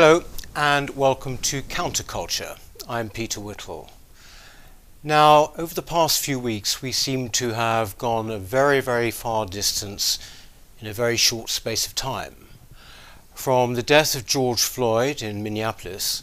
[0.00, 0.22] Hello
[0.54, 2.56] and welcome to Counterculture.
[2.88, 3.90] I'm Peter Whittle.
[5.02, 9.44] Now, over the past few weeks, we seem to have gone a very, very far
[9.44, 10.20] distance
[10.78, 12.46] in a very short space of time.
[13.34, 16.22] From the death of George Floyd in Minneapolis,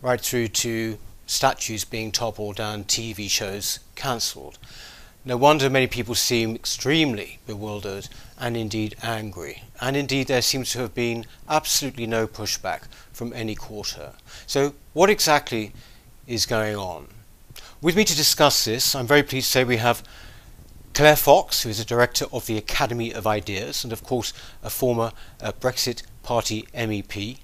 [0.00, 4.60] right through to statues being toppled and TV shows cancelled.
[5.28, 8.08] No wonder many people seem extremely bewildered
[8.38, 9.62] and indeed angry.
[9.78, 14.14] And indeed, there seems to have been absolutely no pushback from any quarter.
[14.46, 15.72] So, what exactly
[16.26, 17.08] is going on?
[17.82, 20.02] With me to discuss this, I'm very pleased to say we have
[20.94, 24.32] Claire Fox, who is a director of the Academy of Ideas and, of course,
[24.62, 27.36] a former uh, Brexit Party MEP,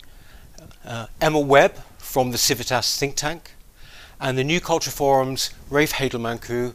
[0.86, 3.50] uh, Emma Webb from the Civitas think tank,
[4.18, 6.72] and the New Culture Forum's Rafe Heydel-Mankoo,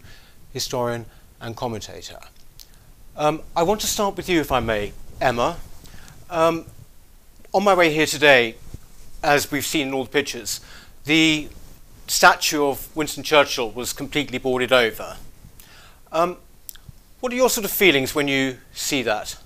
[0.53, 1.05] historian
[1.41, 2.19] and commentator.
[3.15, 5.57] Um, I want to start with you, if I may, Emma.
[6.29, 6.65] Um,
[7.53, 8.55] on my way here today,
[9.23, 10.61] as we've seen in all the pictures,
[11.05, 11.49] the
[12.07, 15.17] statue of Winston Churchill was completely boarded over.
[16.11, 16.37] Um,
[17.19, 19.37] what are your sort of feelings when you see that?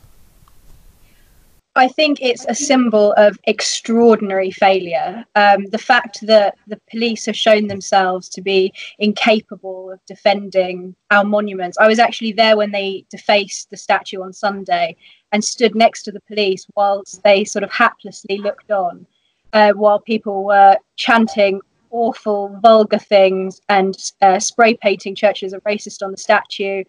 [1.76, 5.26] I think it's a symbol of extraordinary failure.
[5.36, 11.24] Um, the fact that the police have shown themselves to be incapable of defending our
[11.24, 11.78] monuments.
[11.80, 14.96] I was actually there when they defaced the statue on Sunday
[15.32, 19.08] and stood next to the police whilst they sort of haplessly looked on
[19.54, 26.04] uh, while people were chanting awful, vulgar things and uh, spray painting churches are racist
[26.04, 26.84] on the statue.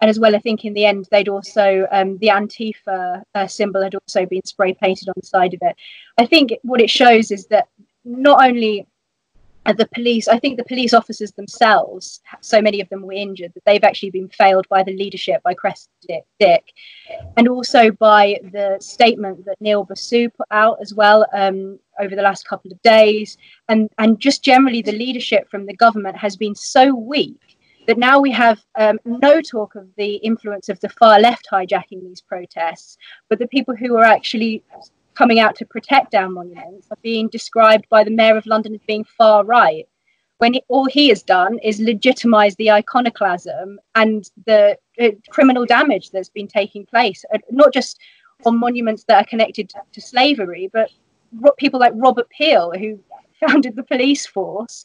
[0.00, 3.82] And as well, I think in the end, they'd also, um, the Antifa uh, symbol
[3.82, 5.76] had also been spray painted on the side of it.
[6.18, 7.68] I think what it shows is that
[8.04, 8.86] not only
[9.74, 13.64] the police, I think the police officers themselves, so many of them were injured, that
[13.64, 16.72] they've actually been failed by the leadership, by Cressida Dick,
[17.36, 22.22] and also by the statement that Neil Basu put out as well um, over the
[22.22, 23.38] last couple of days.
[23.68, 27.55] And, and just generally, the leadership from the government has been so weak
[27.86, 32.02] that now we have um, no talk of the influence of the far left hijacking
[32.02, 32.98] these protests,
[33.28, 34.62] but the people who are actually
[35.14, 38.80] coming out to protect our monuments are being described by the mayor of London as
[38.86, 39.88] being far right,
[40.38, 46.10] when it, all he has done is legitimize the iconoclasm and the uh, criminal damage
[46.10, 47.98] that's been taking place, uh, not just
[48.44, 50.90] on monuments that are connected to, to slavery, but
[51.56, 52.98] people like Robert Peel, who
[53.40, 54.84] founded the police force.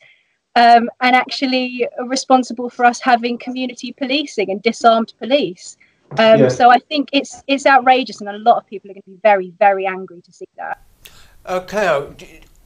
[0.56, 5.78] Um, and actually responsible for us having community policing and disarmed police.
[6.18, 6.48] Um, yeah.
[6.50, 9.20] So I think it's it's outrageous, and a lot of people are going to be
[9.24, 10.84] very very angry to see that.
[11.46, 12.08] Uh, Claire,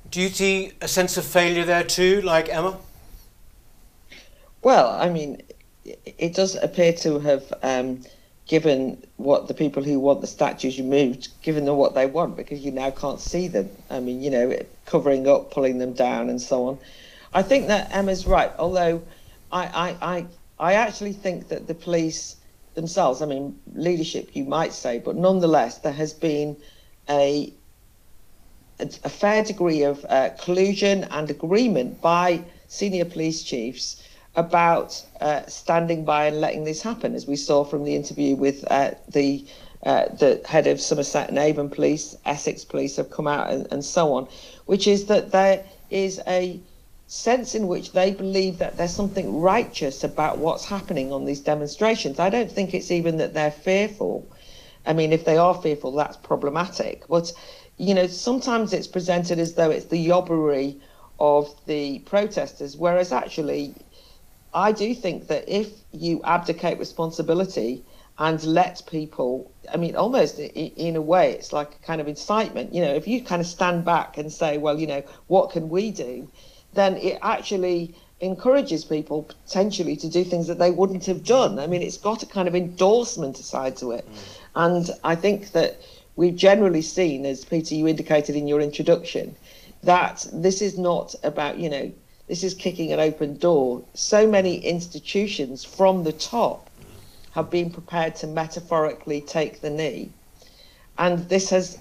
[0.09, 2.77] do you see a sense of failure there too, like Emma?
[4.63, 5.43] Well, I mean,
[5.85, 8.01] it does appear to have um,
[8.47, 12.61] given what the people who want the statues removed, given them what they want, because
[12.61, 13.69] you now can't see them.
[13.91, 16.79] I mean, you know, covering up, pulling them down, and so on.
[17.35, 19.03] I think that Emma's right, although
[19.51, 20.25] I, I, I,
[20.57, 22.37] I actually think that the police
[22.75, 26.55] themselves, I mean, leadership, you might say, but nonetheless, there has been
[27.09, 27.53] a
[28.79, 34.03] a, fair degree of uh, collusion and agreement by senior police chiefs
[34.35, 38.65] about uh, standing by and letting this happen, as we saw from the interview with
[38.71, 39.45] uh, the
[39.83, 43.83] uh, the head of Somerset and Avon Police, Essex Police have come out and, and
[43.83, 44.27] so on,
[44.65, 46.59] which is that there is a
[47.07, 52.19] sense in which they believe that there's something righteous about what's happening on these demonstrations.
[52.19, 54.27] I don't think it's even that they're fearful.
[54.85, 57.07] I mean, if they are fearful, that's problematic.
[57.07, 57.31] But,
[57.77, 60.79] you know, sometimes it's presented as though it's the yobbery
[61.19, 63.73] of the protesters, whereas actually,
[64.53, 67.83] I do think that if you abdicate responsibility
[68.17, 72.73] and let people, I mean, almost in a way, it's like a kind of incitement.
[72.73, 75.69] You know, if you kind of stand back and say, well, you know, what can
[75.69, 76.31] we do?
[76.75, 81.59] Then it actually encourages people potentially to do things that they wouldn't have done.
[81.59, 84.05] I mean, it's got a kind of endorsement side to it.
[84.07, 84.37] Mm.
[84.55, 85.81] And I think that
[86.15, 89.35] we've generally seen, as Peter, you indicated in your introduction,
[89.83, 91.91] that this is not about, you know,
[92.27, 93.83] this is kicking an open door.
[93.93, 96.69] So many institutions from the top
[97.31, 100.09] have been prepared to metaphorically take the knee.
[100.97, 101.77] And this has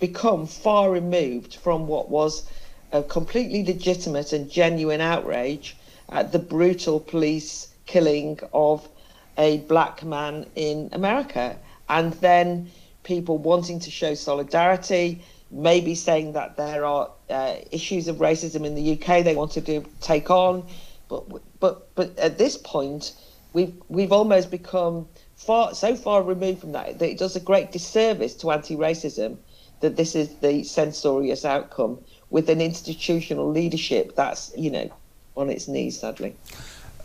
[0.00, 2.48] become far removed from what was
[2.94, 5.76] a completely legitimate and genuine outrage
[6.10, 8.88] at the brutal police killing of
[9.36, 11.58] a black man in America.
[11.88, 12.70] And then
[13.02, 15.20] people wanting to show solidarity,
[15.50, 19.84] maybe saying that there are uh, issues of racism in the UK they want to
[20.00, 20.64] take on.
[21.08, 21.24] But,
[21.58, 23.12] but, but at this point,
[23.52, 27.72] we've, we've almost become far, so far removed from that that it does a great
[27.72, 29.36] disservice to anti racism
[29.80, 31.98] that this is the censorious outcome
[32.30, 34.90] with an institutional leadership that's you know
[35.36, 36.34] on its knees, sadly.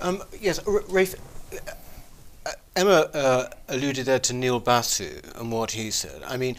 [0.02, 1.16] Um, yes, Rafe.
[2.46, 6.22] Uh, Emma uh, alluded there to Neil Basu and what he said.
[6.26, 6.56] I mean,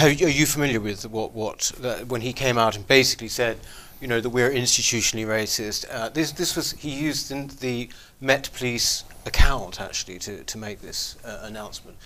[0.00, 3.58] are you familiar with what what uh, when he came out and basically said,
[4.00, 5.84] you know, that we're institutionally racist?
[5.90, 7.90] Uh, this this was he used in the
[8.20, 11.98] Met Police account actually to to make this uh, announcement,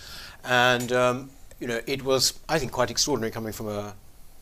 [0.43, 1.29] and um,
[1.59, 3.95] you know, it was I think quite extraordinary coming from a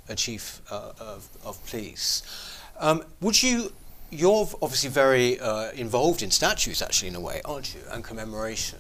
[0.10, 2.24] a chief uh, of, of police.
[2.80, 3.72] Um, would you
[4.12, 8.80] you're obviously very uh, involved in statues, actually, in a way, aren't you, and commemoration.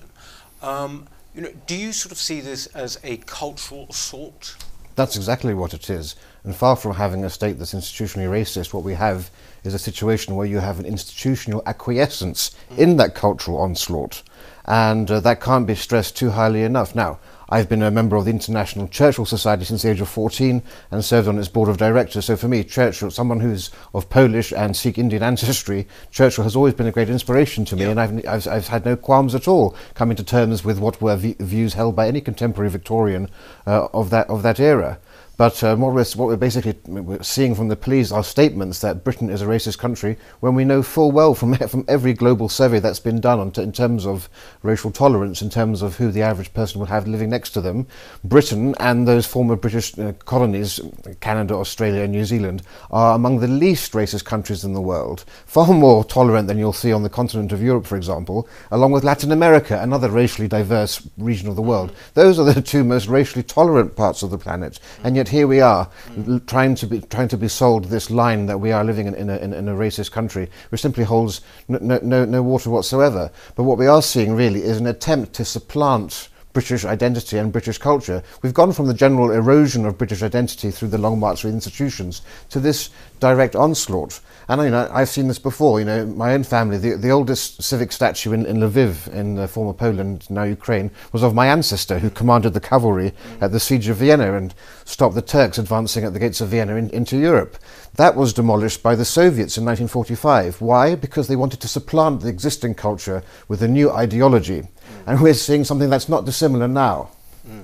[0.62, 4.56] Um, you know, do you sort of see this as a cultural assault?
[4.96, 6.16] That's exactly what it is.
[6.46, 9.30] And far from having a state that's institutionally racist, what we have
[9.64, 12.78] is a situation where you have an institutional acquiescence mm.
[12.78, 14.24] in that cultural onslaught.
[14.66, 16.96] And uh, that can't be stressed too highly enough.
[16.96, 17.20] Now,
[17.50, 21.06] I've been a member of the International Churchill Society since the age of 14 and
[21.06, 22.26] served on its board of directors.
[22.26, 26.74] So for me, Churchill, someone who's of Polish and Sikh Indian ancestry, Churchill has always
[26.74, 27.92] been a great inspiration to me, yeah.
[27.92, 31.16] and I've, I've, I've, had no qualms at all coming to terms with what were
[31.16, 33.30] v- views held by any contemporary Victorian
[33.68, 35.00] uh, of that of that era.
[35.38, 36.76] But uh, what, we're, what we're basically
[37.22, 40.82] seeing from the police are statements that Britain is a racist country when we know
[40.82, 44.30] full well from, from every global survey that's been done in terms of
[44.64, 47.88] racial tolerance, in terms of who the average person will have living next to them,
[48.24, 50.80] Britain and those former British uh, colonies,
[51.20, 55.68] Canada, Australia, and New Zealand, are among the least racist countries in the world, far
[55.68, 59.32] more tolerant than you'll see on the continent of Europe, for example, along with Latin
[59.32, 61.94] America, another racially diverse region of the world.
[62.14, 65.48] Those are the two most racially tolerant parts of the planet, and yet yet here
[65.48, 66.46] we are mm.
[66.46, 69.30] trying to be trying to be sold this line that we are living in, in,
[69.30, 73.32] a, in, in a racist country, which simply holds no, no, no water whatsoever.
[73.56, 77.78] But what we are seeing really is an attempt to supplant British identity and British
[77.78, 78.24] culture.
[78.42, 82.22] We've gone from the general erosion of British identity through the long march through institutions
[82.50, 84.22] to this direct onslaught.
[84.48, 85.80] And you know, I've seen this before.
[85.80, 89.48] You know, my own family, the, the oldest civic statue in, in Lviv, in uh,
[89.48, 93.88] former Poland, now Ukraine, was of my ancestor who commanded the cavalry at the siege
[93.88, 94.54] of Vienna and
[94.84, 97.58] stopped the Turks advancing at the gates of Vienna in, into Europe.
[97.96, 100.62] That was demolished by the Soviets in 1945.
[100.62, 100.96] Why?
[100.96, 104.62] Because they wanted to supplant the existing culture with a new ideology.
[104.62, 104.68] Mm.
[105.08, 107.10] And we're seeing something that's not dissimilar now.
[107.48, 107.64] Mm.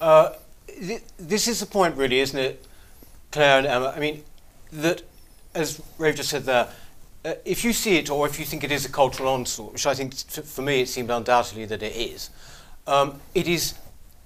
[0.00, 0.32] Uh,
[0.66, 2.64] th- this is the point, really, isn't it,
[3.30, 3.92] Claire and Emma?
[3.94, 4.24] I mean,
[4.72, 5.02] that
[5.54, 6.68] as Rafe just said there,
[7.24, 9.86] uh, if you see it or if you think it is a cultural onslaught, which
[9.86, 12.30] I think for me it seemed undoubtedly that it is,
[12.86, 13.74] um, it is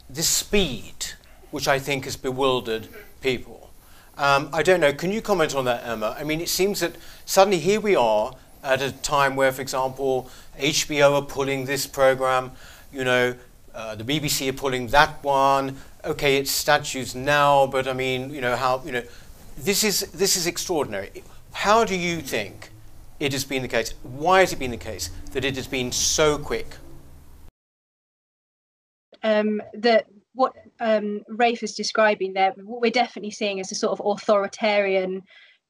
[0.08, 1.06] the speed
[1.50, 2.88] which I think has bewildered
[3.20, 3.70] people.
[4.17, 6.17] Um, I don't know, can you comment on that, Emma?
[6.19, 6.96] I mean, it seems that
[7.26, 12.52] suddenly here we are at a time where, for example, HBO are pulling this program,
[12.93, 13.34] you know,
[13.75, 15.76] uh, the BBC are pulling that one.
[16.02, 19.02] Okay, it's statues now, but I mean, you know, how, you know,
[19.56, 21.11] this is, this is extraordinary.
[21.53, 22.70] How do you think
[23.19, 23.94] it has been the case?
[24.03, 26.76] Why has it been the case that it has been so quick?
[29.23, 33.99] Um, that what um, Rafe is describing there, what we're definitely seeing is a sort
[33.99, 35.23] of authoritarian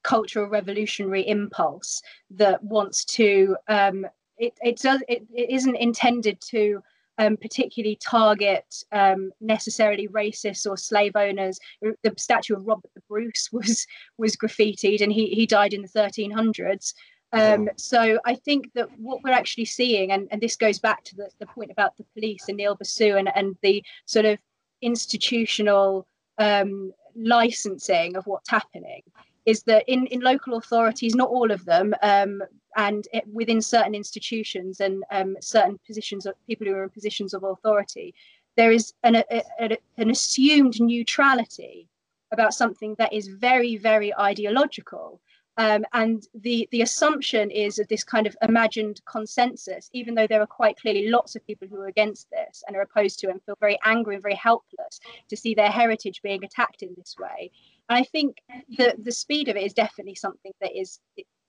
[0.03, 4.05] cultural revolutionary impulse that wants to um,
[4.37, 6.81] it, it does it, it isn't intended to
[7.17, 11.59] um, particularly target um, necessarily racist or slave owners.
[11.81, 13.85] The statue of Robert the Bruce was
[14.17, 16.93] was graffitied, and he he died in the 1300s.
[17.33, 21.15] Um, so I think that what we're actually seeing, and, and this goes back to
[21.15, 24.39] the, the point about the police and Neil Basu and, and the sort of
[24.81, 26.07] institutional
[26.37, 29.01] um, licensing of what's happening,
[29.45, 32.41] is that in, in local authorities, not all of them, um,
[32.77, 37.33] and it, within certain institutions and um, certain positions of people who are in positions
[37.33, 38.13] of authority,
[38.55, 41.89] there is an, a, a, an assumed neutrality
[42.31, 45.19] about something that is very, very ideological.
[45.59, 50.41] Um, and the, the assumption is of this kind of imagined consensus, even though there
[50.41, 53.41] are quite clearly lots of people who are against this and are opposed to and
[53.41, 57.49] feel very angry and very helpless to see their heritage being attacked in this way.
[57.89, 58.37] And I think
[58.77, 60.99] the the speed of it is definitely something that is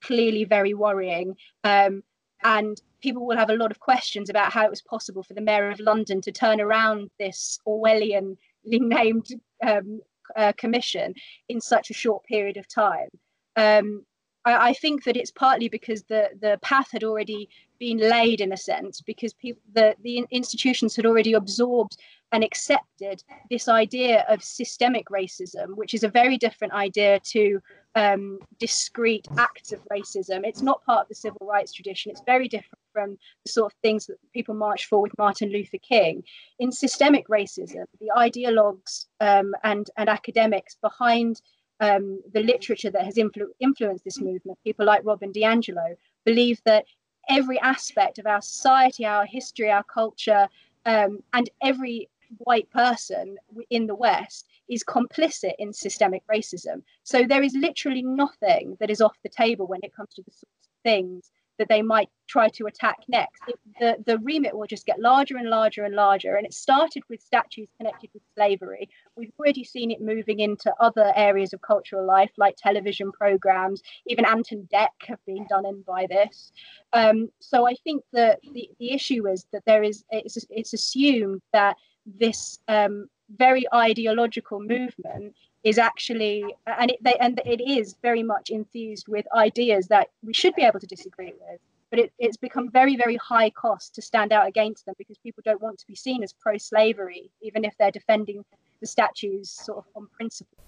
[0.03, 1.35] clearly very worrying.
[1.65, 2.03] Um,
[2.45, 5.41] and people will have a lot of questions about how it was possible for the
[5.41, 9.27] mayor of London to turn around this Orwellianly named
[9.67, 10.01] um,
[10.37, 11.15] uh, commission
[11.49, 13.09] in such a short period of time.
[13.57, 14.05] Um,
[14.49, 18.53] I, I, think that it's partly because the the path had already been laid in
[18.53, 21.97] a sense because people the the institutions had already absorbed
[22.33, 27.61] and accepted this idea of systemic racism, which is a very different idea to
[27.95, 30.45] um, discrete acts of racism.
[30.45, 32.11] It's not part of the civil rights tradition.
[32.11, 35.79] It's very different from the sort of things that people march for with Martin Luther
[35.79, 36.23] King.
[36.59, 41.41] In systemic racism, the ideologues um, and, and academics behind
[41.81, 46.85] um, the literature that has influ- influenced this movement, people like Robin DiAngelo, believe that
[47.29, 50.49] every aspect of our society, our history, our culture,
[50.87, 52.09] um, and every
[52.39, 53.37] white person
[53.71, 56.83] in the West is complicit in systemic racism.
[57.03, 60.31] So there is literally nothing that is off the table when it comes to the
[60.31, 63.43] sorts of things that they might try to attack next.
[63.49, 66.37] It, the, the remit will just get larger and larger and larger.
[66.37, 68.89] And it started with statues connected with slavery.
[69.17, 73.83] We've already seen it moving into other areas of cultural life, like television programs.
[74.07, 76.53] Even Ant and Dec have been done in by this.
[76.93, 81.43] Um, so I think that the, the issue is that there is, it's, it's assumed
[81.53, 85.35] that this um, very ideological movement
[85.65, 90.33] is actually and it they, and it is very much infused with ideas that we
[90.33, 91.61] should be able to disagree with
[91.91, 95.43] but it, it's become very very high cost to stand out against them because people
[95.45, 98.45] don't want to be seen as pro-slavery even if they're defending
[98.81, 100.59] the statues sort of on principle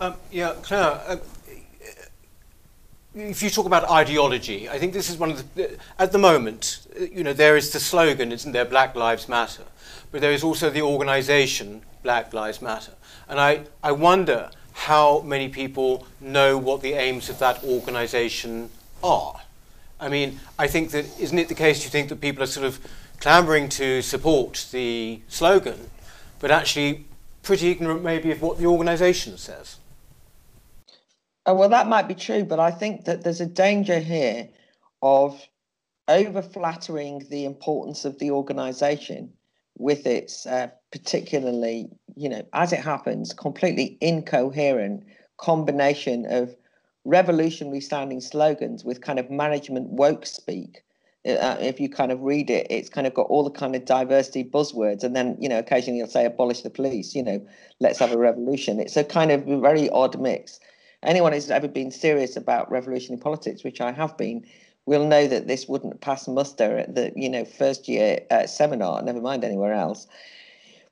[0.00, 1.16] um, yeah claire uh,
[3.14, 6.86] if you talk about ideology, I think this is one of the, at the moment,
[6.96, 9.64] you know, there is the slogan, isn't there, Black Lives Matter,
[10.12, 12.92] but there is also the organization, Black Lives Matter.
[13.30, 18.70] And I, I wonder how many people know what the aims of that organization
[19.04, 19.40] are.
[20.00, 22.66] I mean, I think that, isn't it the case you think that people are sort
[22.66, 22.80] of
[23.20, 25.90] clamoring to support the slogan,
[26.40, 27.04] but actually
[27.44, 29.76] pretty ignorant maybe of what the organization says?
[31.46, 34.48] Oh, well, that might be true, but I think that there's a danger here
[35.02, 35.40] of
[36.08, 39.34] over flattering the importance of the organization
[39.78, 45.04] with its uh, particularly, you know, as it happens, completely incoherent
[45.38, 46.54] combination of
[47.04, 50.82] revolutionary sounding slogans with kind of management woke speak.
[51.26, 53.84] Uh, if you kind of read it, it's kind of got all the kind of
[53.84, 57.46] diversity buzzwords, and then you know occasionally you'll say abolish the police, you know,
[57.78, 58.80] let's have a revolution.
[58.80, 60.60] It's a kind of very odd mix.
[61.02, 64.46] Anyone who's ever been serious about revolutionary politics, which I have been,
[64.86, 69.02] we'll know that this wouldn't pass muster at the you know first year uh, seminar,
[69.02, 70.06] never mind anywhere else.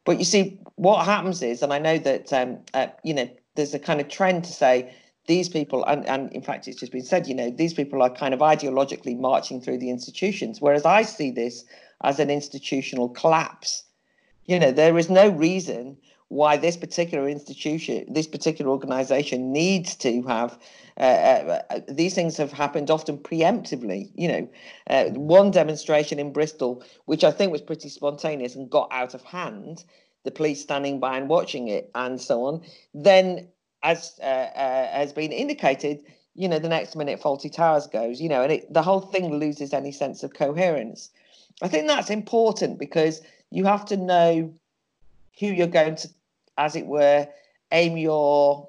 [0.05, 3.75] But you see, what happens is, and I know that um, uh, you know there's
[3.75, 4.95] a kind of trend to say
[5.27, 8.11] these people, and, and in fact it's just been said, you know, these people are
[8.11, 11.65] kind of ideologically marching through the institutions, whereas I see this
[12.03, 13.85] as an institutional collapse.
[14.47, 20.23] You know, there is no reason why this particular institution, this particular organization needs to
[20.23, 20.59] have
[20.99, 24.11] uh, uh, uh, these things have happened often preemptively.
[24.17, 24.49] You know,
[24.91, 29.23] uh, one demonstration in Bristol, which I think was pretty spontaneous and got out of
[29.23, 29.85] hand,
[30.25, 32.63] the police standing by and watching it, and so on.
[32.95, 33.49] Then,
[33.85, 36.03] as uh, uh, has been indicated,
[36.35, 38.21] you know, the next minute Fawlty Towers goes.
[38.21, 41.11] You know, and it, the whole thing loses any sense of coherence.
[41.63, 43.21] I think that's important because
[43.51, 44.53] you have to know
[45.39, 46.09] who you're going to,
[46.59, 47.27] as it were,
[47.73, 48.69] aim your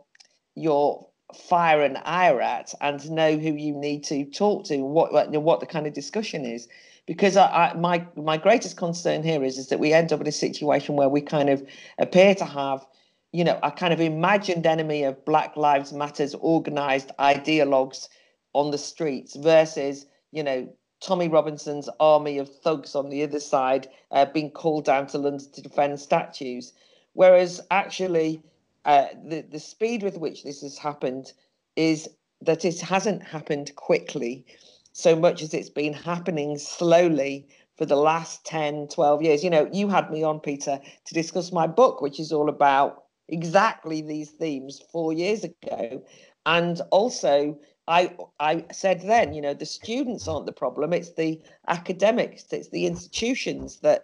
[0.55, 5.59] your fire and ire at and know who you need to talk to what what
[5.59, 6.67] the kind of discussion is.
[7.05, 10.27] Because I, I, my my greatest concern here is is that we end up in
[10.27, 11.63] a situation where we kind of
[11.97, 12.85] appear to have
[13.31, 18.07] you know a kind of imagined enemy of black lives matters organized ideologues
[18.53, 20.67] on the streets versus you know
[21.01, 25.51] tommy robinson's army of thugs on the other side uh, being called down to london
[25.51, 26.73] to defend statues
[27.19, 28.41] whereas actually
[28.85, 31.33] uh, the the speed with which this has happened
[31.75, 32.07] is
[32.39, 34.45] that it hasn't happened quickly
[34.93, 37.45] so much as it's been happening slowly
[37.77, 39.43] for the last 10 12 years.
[39.43, 43.03] You know you had me on peter to discuss my book which is all about
[43.27, 46.01] exactly these themes 4 years ago.
[46.45, 47.59] And also
[47.89, 52.69] I I said then, you know, the students aren't the problem; it's the academics, it's
[52.69, 54.03] the institutions that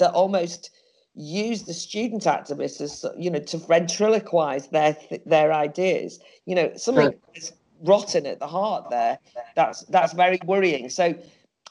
[0.00, 0.70] that almost
[1.18, 4.96] use the student activists as you know to ventriloquize their
[5.26, 6.20] their ideas.
[6.46, 9.18] You know something is rotten at the heart there
[9.54, 10.88] that's that's very worrying.
[10.88, 11.14] So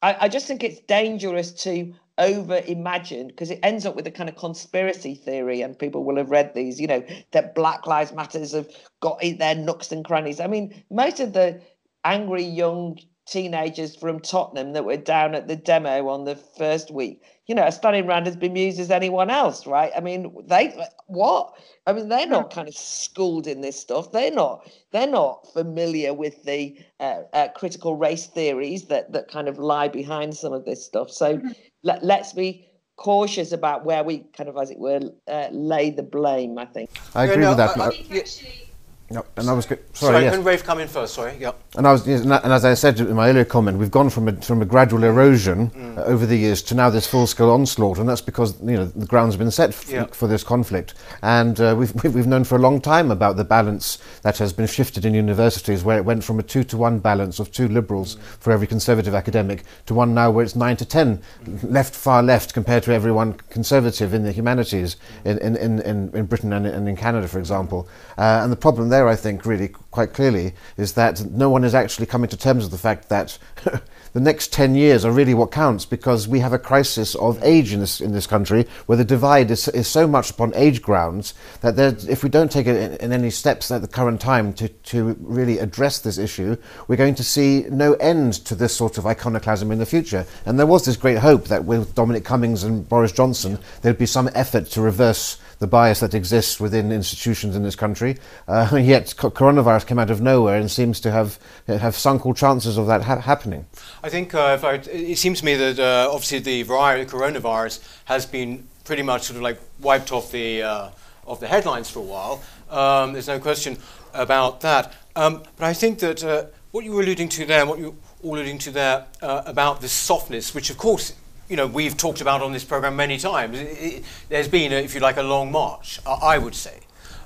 [0.04, 4.12] i, I just think it's dangerous to over imagine because it ends up with a
[4.12, 8.12] kind of conspiracy theory and people will have read these you know that black lives
[8.12, 8.68] matters have
[9.02, 10.40] got in their nooks and crannies.
[10.40, 11.62] I mean most of the
[12.04, 17.22] angry young teenagers from Tottenham that were down at the demo on the first week,
[17.48, 19.92] you know, are standing around as bemused as anyone else, right?
[19.96, 20.78] I mean, they
[21.08, 21.54] what?
[21.86, 24.12] I mean, they're not kind of schooled in this stuff.
[24.12, 24.70] They're not.
[24.92, 29.88] They're not familiar with the uh, uh, critical race theories that that kind of lie
[29.88, 31.10] behind some of this stuff.
[31.10, 31.48] So mm-hmm.
[31.84, 36.04] let, let's be cautious about where we kind of, as it were, uh, lay the
[36.04, 36.58] blame.
[36.58, 36.90] I think.
[37.16, 38.67] I agree with that.
[39.10, 39.80] No, and I was sorry.
[39.94, 40.36] Sorry, yes.
[40.36, 41.14] can Rafe come in first?
[41.14, 41.38] Sorry.
[41.40, 41.58] Yep.
[41.78, 44.10] And I was, yes, and and as I said in my earlier comment, we've gone
[44.10, 45.98] from a, from a gradual erosion Mm.
[45.98, 49.06] uh, over the years to now this full-scale onslaught, and that's because you know the
[49.06, 50.06] ground's been set f- Yeah.
[50.12, 50.94] for this conflict.
[51.22, 54.68] And uh, we've we've known for a long time about the balance that has been
[54.68, 58.18] shifted in universities, where it went from a two to one balance of two liberals
[58.18, 58.20] Mm.
[58.40, 61.22] for every conservative academic to one now where it's nine to ten
[61.64, 66.26] left, far left compared to everyone conservative in the humanities in in, in, in, in
[66.26, 67.88] Britain and, and in Canada, for example.
[68.18, 71.76] Uh, and the problem there, I think, really quite clearly, is that no one is
[71.76, 73.38] actually coming to terms with the fact that
[74.14, 77.74] the next 10 years are really what counts because we have a crisis of age
[77.74, 81.34] in this, in this country where the divide is, is so much upon age grounds
[81.62, 84.54] that there, if we don't take it in, in any steps at the current time
[84.54, 86.56] to, to really address this issue,
[86.88, 90.26] we're going to see no end to this sort of iconoclasm in the future.
[90.46, 94.06] And there was this great hope that with Dominic Cummings and Boris Johnson, there'd be
[94.06, 98.18] some effort to reverse the bias that exists within institutions in this country.
[98.48, 102.78] Uh, yet coronavirus came out of nowhere and seems to have have sunk all chances
[102.78, 103.66] of that ha- happening.
[104.04, 108.68] I think uh, I, it seems to me that uh, obviously the coronavirus has been
[108.84, 110.90] pretty much sort of like wiped off the uh,
[111.26, 112.42] off the headlines for a while.
[112.70, 113.78] Um, there's no question
[114.14, 114.94] about that.
[115.16, 118.38] Um, but I think that uh, what you were alluding to there, what you were
[118.38, 121.14] alluding to there uh, about this softness, which of course
[121.50, 123.60] you know we've talked about on this program many times.
[123.60, 126.00] It, it, there's been, a, if you like, a long march.
[126.06, 126.80] I, I would say.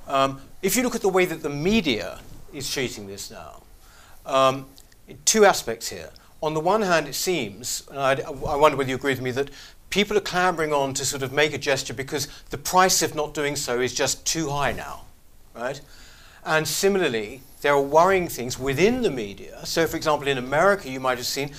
[0.07, 2.19] Um, if you look at the way that the media
[2.53, 3.63] is treating this now,
[4.25, 4.65] um,
[5.25, 6.09] two aspects here.
[6.43, 9.31] On the one hand, it seems, and I, I wonder whether you agree with me,
[9.31, 9.51] that
[9.89, 13.33] people are clambering on to sort of make a gesture because the price of not
[13.33, 15.01] doing so is just too high now,
[15.53, 15.79] right?
[16.43, 19.63] And similarly, there are worrying things within the media.
[19.65, 21.51] So, for example, in America, you might have seen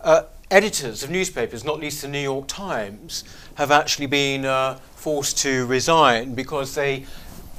[0.00, 5.38] uh, editors of newspapers, not least the New York Times, have actually been uh, forced
[5.38, 7.06] to resign because they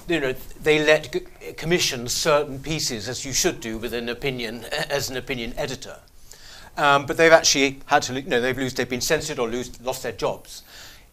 [0.07, 4.65] you know, they let g- commission certain pieces, as you should do with an opinion,
[4.89, 5.99] as an opinion editor.
[6.77, 9.79] Um, but they've actually had to, you know, they've, lose, they've been censored or lose,
[9.81, 10.63] lost their jobs.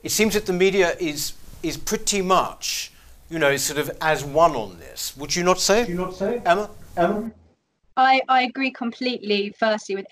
[0.02, 1.32] It seems that the media is,
[1.62, 2.92] is pretty much,
[3.28, 5.17] you know, sort of as one on this.
[5.17, 5.84] Would you not say?
[5.84, 6.41] Do you not say?
[6.45, 6.71] Emma?
[6.97, 7.30] Emma?
[7.97, 10.06] I, I agree completely, firstly, with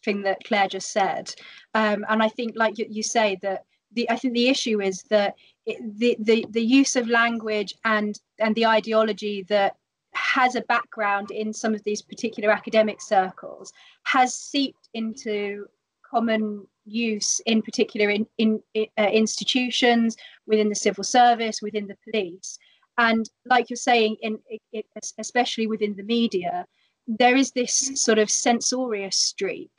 [0.00, 1.34] everything that Claire just said.
[1.74, 5.02] Um, and I think, like you, you say, that the I think the issue is
[5.10, 5.34] that
[5.66, 9.76] it, the, the the use of language and and the ideology that
[10.12, 13.72] has a background in some of these particular academic circles
[14.04, 15.66] has seeped into
[16.08, 22.58] common use in particular in, in uh, institutions within the civil service within the police
[22.98, 24.36] and like you're saying in
[24.72, 24.84] it,
[25.18, 26.66] especially within the media
[27.06, 29.70] there is this sort of censorious streak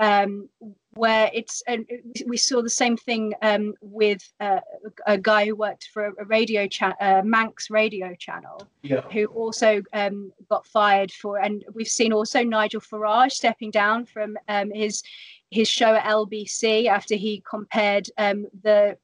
[0.00, 0.48] um,
[0.94, 1.86] where it's and
[2.26, 4.60] we saw the same thing um, with uh,
[5.06, 9.02] a guy who worked for a radio channel, uh, Manx radio channel, Yeah.
[9.12, 14.36] who also um, got fired for, and we've seen also Nigel Farage stepping down from
[14.48, 15.02] um, his
[15.50, 18.96] his show at LBC after he compared um, the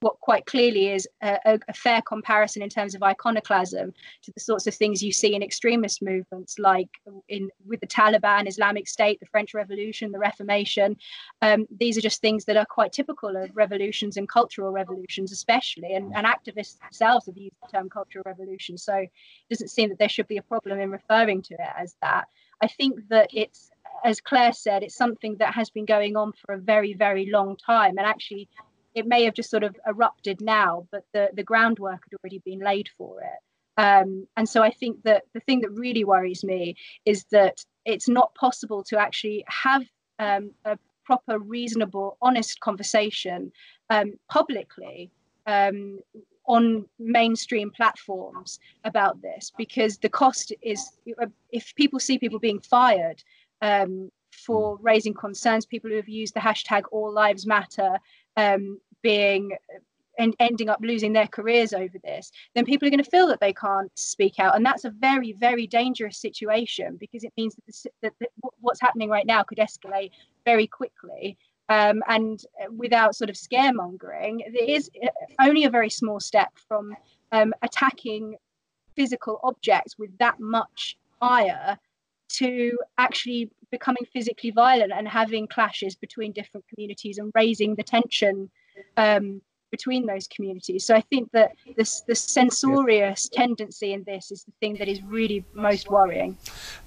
[0.00, 4.66] what quite clearly is a, a, fair comparison in terms of iconoclasm to the sorts
[4.66, 6.88] of things you see in extremist movements like
[7.28, 10.96] in with the Taliban, Islamic State, the French Revolution, the Reformation.
[11.40, 15.94] Um, these are just things that are quite typical of revolutions and cultural revolutions, especially.
[15.94, 18.76] And, and activists themselves have used the term cultural revolution.
[18.76, 19.10] So it
[19.48, 22.26] doesn't seem that there should be a problem in referring to it as that.
[22.62, 23.70] I think that it's
[24.04, 27.56] as Claire said, it's something that has been going on for a very, very long
[27.56, 27.96] time.
[27.98, 28.48] And actually,
[28.96, 32.60] it may have just sort of erupted now, but the, the groundwork had already been
[32.60, 33.80] laid for it.
[33.80, 38.08] Um, and so I think that the thing that really worries me is that it's
[38.08, 39.82] not possible to actually have
[40.18, 43.52] um, a proper, reasonable, honest conversation
[43.90, 45.10] um, publicly
[45.46, 46.00] um,
[46.46, 50.90] on mainstream platforms about this because the cost is
[51.50, 53.22] if people see people being fired
[53.60, 57.98] um, for raising concerns, people who have used the hashtag All Lives Matter
[58.36, 59.52] um, being
[60.18, 63.38] and ending up losing their careers over this, then people are going to feel that
[63.38, 67.92] they can't speak out, and that's a very, very dangerous situation because it means that,
[68.02, 70.10] the, that, what's happening right now could escalate
[70.44, 71.36] very quickly.
[71.68, 72.44] Um, and
[72.76, 74.90] without sort of scaremongering, it is
[75.40, 76.96] only a very small step from
[77.32, 78.36] um, attacking
[78.96, 81.78] physical objects with that much ire
[82.28, 88.48] to actually becoming physically violent and having clashes between different communities and raising the tension
[88.96, 90.84] um, between those communities.
[90.84, 95.02] So I think that this the censorious tendency in this is the thing that is
[95.02, 96.36] really most worrying.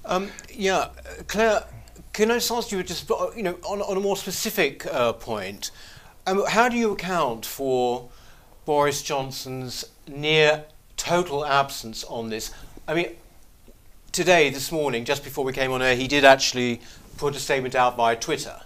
[0.06, 0.89] Um, yeah,
[1.28, 1.65] Claire,
[2.13, 5.71] can I just ask you just you know on, on a more specific uh, point?
[6.25, 8.10] Um, how do you account for
[8.65, 10.65] Boris Johnson's near
[10.97, 12.52] total absence on this?
[12.88, 13.15] I mean,
[14.12, 16.82] today, this morning, just before we came on air, he did actually
[17.17, 18.62] put a statement out via Twitter.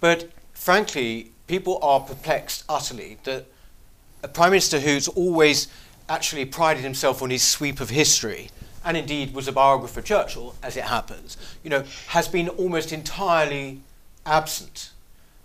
[0.00, 3.44] But frankly, people are perplexed utterly that
[4.22, 5.66] a Prime Minister who's always
[6.08, 8.50] actually prided himself on his sweep of history,
[8.84, 12.92] and indeed was a biographer of Churchill, as it happens, you know, has been almost
[12.92, 13.80] entirely
[14.24, 14.90] absent.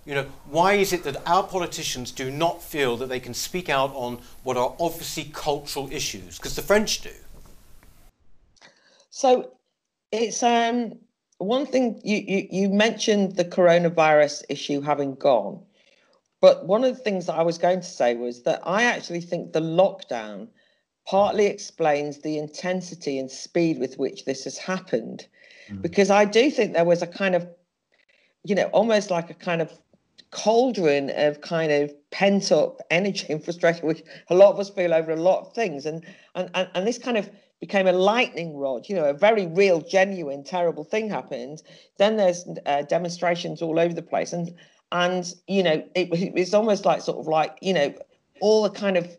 [0.06, 3.68] You know, why is it that our politicians do not feel that they can speak
[3.68, 6.38] out on what are obviously cultural issues?
[6.38, 7.10] Because the French do.
[9.10, 9.54] So
[10.12, 11.00] it's um
[11.39, 15.63] one thing you, you you mentioned the coronavirus issue having gone,
[16.45, 19.21] but one of the things that I was going to say was that I actually
[19.21, 20.47] think the lockdown
[21.08, 25.25] partly explains the intensity and speed with which this has happened,
[25.67, 25.81] mm.
[25.81, 27.47] because I do think there was a kind of,
[28.43, 29.71] you know, almost like a kind of
[30.29, 34.93] cauldron of kind of pent up energy and frustration, which a lot of us feel
[34.93, 36.05] over a lot of things, and
[36.36, 37.27] and and, and this kind of
[37.60, 38.88] became a lightning rod.
[38.88, 41.63] You know, a very real, genuine, terrible thing happened.
[41.97, 44.53] Then there's uh, demonstrations all over the place, and
[44.91, 47.93] and you know, it, it's almost like sort of like you know,
[48.41, 49.17] all the kind of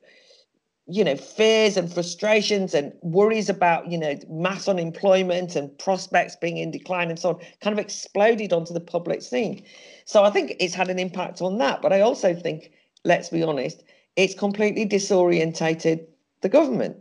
[0.89, 6.59] you know fears and frustrations and worries about you know mass unemployment and prospects being
[6.59, 9.65] in decline and so on kind of exploded onto the public scene
[10.05, 12.71] so i think it's had an impact on that but i also think
[13.05, 13.83] let's be honest
[14.15, 16.07] it's completely disorientated
[16.43, 16.97] the government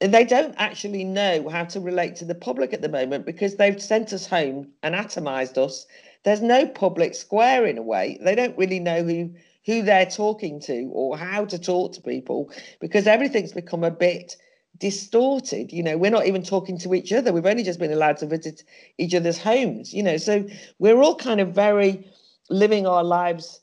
[0.00, 3.82] they don't actually know how to relate to the public at the moment because they've
[3.82, 5.86] sent us home and atomized us.
[6.24, 8.18] There's no public square in a way.
[8.20, 9.34] They don't really know who
[9.66, 14.36] who they're talking to or how to talk to people because everything's become a bit
[14.78, 15.72] distorted.
[15.72, 17.32] You know, we're not even talking to each other.
[17.32, 18.64] We've only just been allowed to visit
[18.98, 20.16] each other's homes, you know.
[20.16, 20.46] So
[20.78, 22.06] we're all kind of very
[22.48, 23.60] living our lives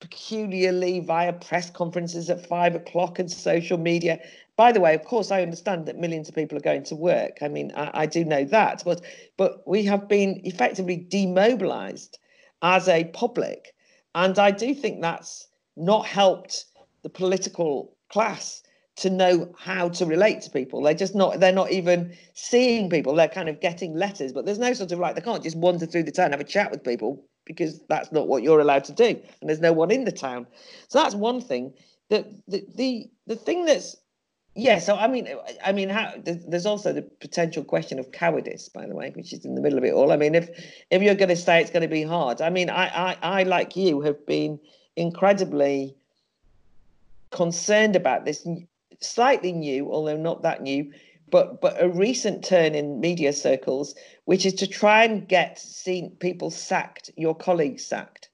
[0.00, 4.20] peculiarly via press conferences at five o'clock and social media
[4.58, 7.38] by the way, of course, I understand that millions of people are going to work.
[7.40, 9.00] I mean, I, I do know that, but
[9.36, 12.18] but we have been effectively demobilised
[12.60, 13.72] as a public,
[14.16, 16.64] and I do think that's not helped
[17.02, 18.64] the political class
[18.96, 20.82] to know how to relate to people.
[20.82, 21.38] They're just not.
[21.38, 23.14] They're not even seeing people.
[23.14, 25.86] They're kind of getting letters, but there's no sort of like they can't just wander
[25.86, 28.92] through the town have a chat with people because that's not what you're allowed to
[28.92, 29.06] do,
[29.40, 30.48] and there's no one in the town.
[30.88, 31.74] So that's one thing.
[32.10, 33.94] That the the the thing that's
[34.58, 35.28] yeah, so I mean,
[35.64, 39.44] I mean, how, there's also the potential question of cowardice, by the way, which is
[39.44, 40.10] in the middle of it all.
[40.10, 40.50] I mean, if
[40.90, 43.42] if you're going to say it's going to be hard, I mean, I, I, I
[43.44, 44.58] like you have been
[44.96, 45.94] incredibly
[47.30, 48.44] concerned about this,
[49.00, 50.92] slightly new, although not that new,
[51.30, 53.94] but but a recent turn in media circles,
[54.24, 58.27] which is to try and get seen people sacked, your colleagues sacked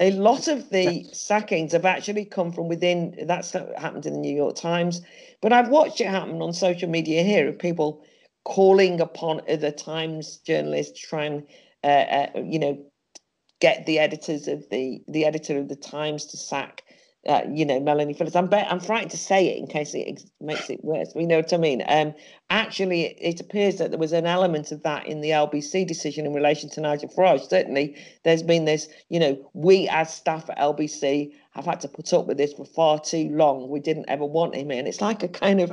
[0.00, 4.34] a lot of the sackings have actually come from within that's happened in the new
[4.34, 5.02] york times
[5.40, 8.02] but i've watched it happen on social media here of people
[8.44, 11.46] calling upon other times journalists trying
[11.84, 12.78] uh, uh, you know
[13.60, 16.82] get the editors of the the editor of the times to sack
[17.28, 18.34] uh, you know, Melanie Phillips.
[18.34, 21.12] I'm bet I'm frightened to say it in case it makes it worse.
[21.14, 21.82] You know what I mean?
[21.86, 22.14] Um,
[22.48, 26.24] actually, it, it, appears that there was an element of that in the LBC decision
[26.24, 27.46] in relation to Nigel Farage.
[27.48, 28.88] Certainly, there's been this.
[29.10, 32.64] You know, we as staff at LBC have had to put up with this for
[32.64, 33.68] far too long.
[33.68, 34.86] We didn't ever want him in.
[34.86, 35.72] It's like a kind of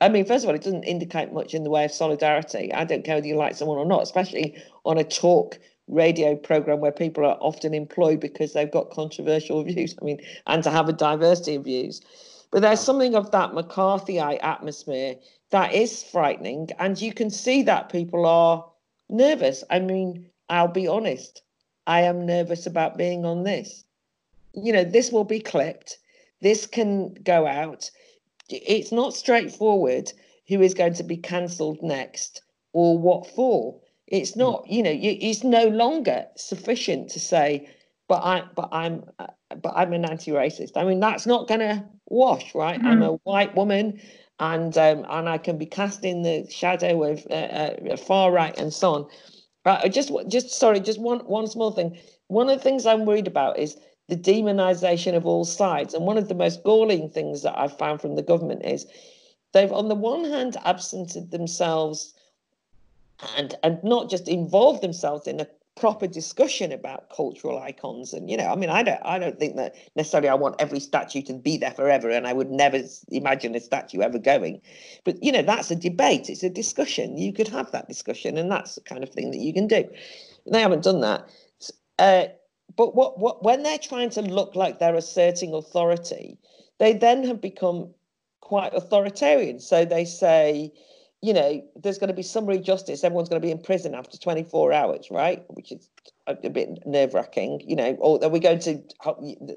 [0.00, 2.72] I mean, first of all, it doesn't indicate much in the way of solidarity.
[2.72, 6.80] I don't care whether you like someone or not, especially on a talk radio program
[6.80, 9.94] where people are often employed because they've got controversial views.
[10.00, 12.00] I mean, and to have a diversity of views.
[12.50, 15.16] But there's something of that McCarthyite atmosphere
[15.50, 18.64] that is frightening, and you can see that people are
[19.08, 19.62] nervous.
[19.70, 21.42] I mean, I'll be honest,
[21.86, 23.84] I am nervous about being on this.
[24.54, 25.98] You know, this will be clipped,
[26.40, 27.90] this can go out.
[28.48, 30.12] It's not straightforward
[30.48, 33.80] who is going to be cancelled next or what for.
[34.06, 34.40] It's hmm.
[34.40, 37.68] not, you know, you, it's no longer sufficient to say,
[38.08, 39.26] but I, but I'm, uh,
[39.62, 40.72] but I'm an anti-racist.
[40.76, 42.78] I mean, that's not going to wash, right?
[42.78, 42.86] Mm-hmm.
[42.86, 44.00] I'm a white woman,
[44.38, 48.56] and um, and I can be cast in the shadow of uh, uh, far right
[48.58, 49.06] and so on.
[49.64, 51.98] But just, just sorry, just one one small thing.
[52.28, 53.76] One of the things I'm worried about is
[54.08, 55.94] the demonization of all sides.
[55.94, 58.86] And one of the most galling things that I've found from the government is
[59.52, 62.14] they've, on the one hand, absented themselves
[63.36, 68.12] and and not just involve themselves in a proper discussion about cultural icons.
[68.12, 70.80] And you know i mean i don't i don't think that necessarily i want every
[70.80, 74.60] statue to be there forever and i would never imagine a statue ever going.
[75.04, 76.28] But you know that's a debate.
[76.28, 77.18] It's a discussion.
[77.18, 79.88] You could have that discussion and that's the kind of thing that you can do.
[80.50, 81.28] They haven't done that.
[81.98, 82.26] Uh,
[82.76, 86.38] but what what when they're trying to look like they're asserting authority
[86.78, 87.94] they then have become
[88.40, 89.58] quite authoritarian.
[89.58, 90.72] So they say
[91.22, 93.02] you know, there's going to be summary justice.
[93.02, 95.44] Everyone's going to be in prison after 24 hours, right?
[95.48, 95.88] Which is
[96.26, 97.94] a, a bit nerve wracking, you know.
[98.00, 98.82] Or are we going to?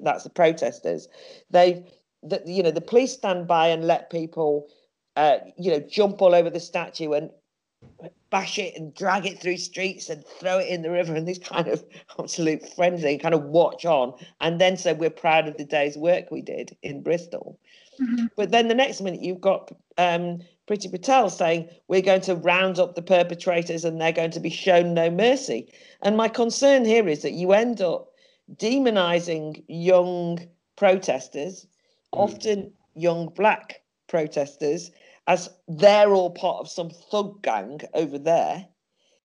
[0.02, 1.08] That's the protesters.
[1.50, 1.82] They've,
[2.22, 4.68] the, you know, the police stand by and let people,
[5.16, 7.30] uh, you know, jump all over the statue and
[8.30, 11.38] bash it and drag it through streets and throw it in the river and this
[11.38, 11.84] kind of
[12.18, 16.30] absolute frenzy, kind of watch on, and then say we're proud of the day's work
[16.30, 17.58] we did in Bristol.
[18.00, 18.26] Mm-hmm.
[18.36, 22.78] But then the next minute you've got um, Priti Patel saying we're going to round
[22.78, 25.72] up the perpetrators and they're going to be shown no mercy.
[26.02, 28.12] And my concern here is that you end up
[28.54, 30.38] demonizing young
[30.76, 31.66] protesters,
[32.14, 32.20] mm.
[32.20, 34.92] often young black protesters,
[35.26, 38.66] as they're all part of some thug gang over there.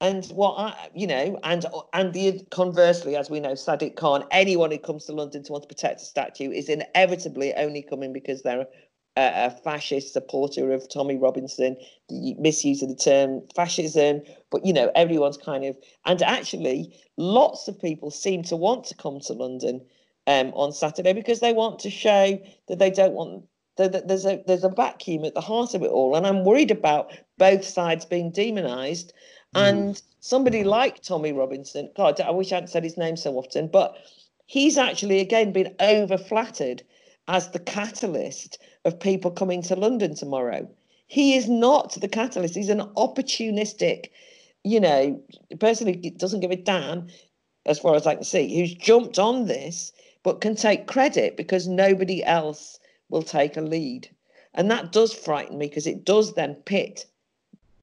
[0.01, 4.71] And what I, you know, and and the conversely, as we know, Sadiq Khan, anyone
[4.71, 8.41] who comes to London to want to protect a statue is inevitably only coming because
[8.41, 8.67] they're a,
[9.17, 11.78] a fascist supporter of Tommy Robinson,
[12.10, 14.21] the misuse of the term fascism.
[14.51, 18.95] But you know, everyone's kind of, and actually, lots of people seem to want to
[18.95, 19.82] come to London
[20.28, 23.45] um, on Saturday because they want to show that they don't want
[23.78, 26.71] That there's a there's a vacuum at the heart of it all, and I'm worried
[26.71, 29.12] about both sides being demonised.
[29.54, 29.69] Mm.
[29.69, 33.67] And somebody like Tommy Robinson, God, I wish I hadn't said his name so often,
[33.67, 33.95] but
[34.45, 36.84] he's actually again been over flattered
[37.28, 40.67] as the catalyst of people coming to London tomorrow.
[41.08, 42.56] He is not the catalyst.
[42.56, 44.10] He's an opportunistic,
[44.63, 45.21] you know,
[45.60, 47.08] person who doesn't give a damn,
[47.65, 49.91] as far as I can see, who's jumped on this
[50.26, 54.10] but can take credit because nobody else will take a lead.
[54.56, 57.06] And that does frighten me because it does then pit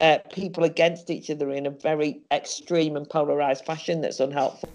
[0.01, 4.69] uh, people against each other in a very extreme and polarized fashion that's unhelpful.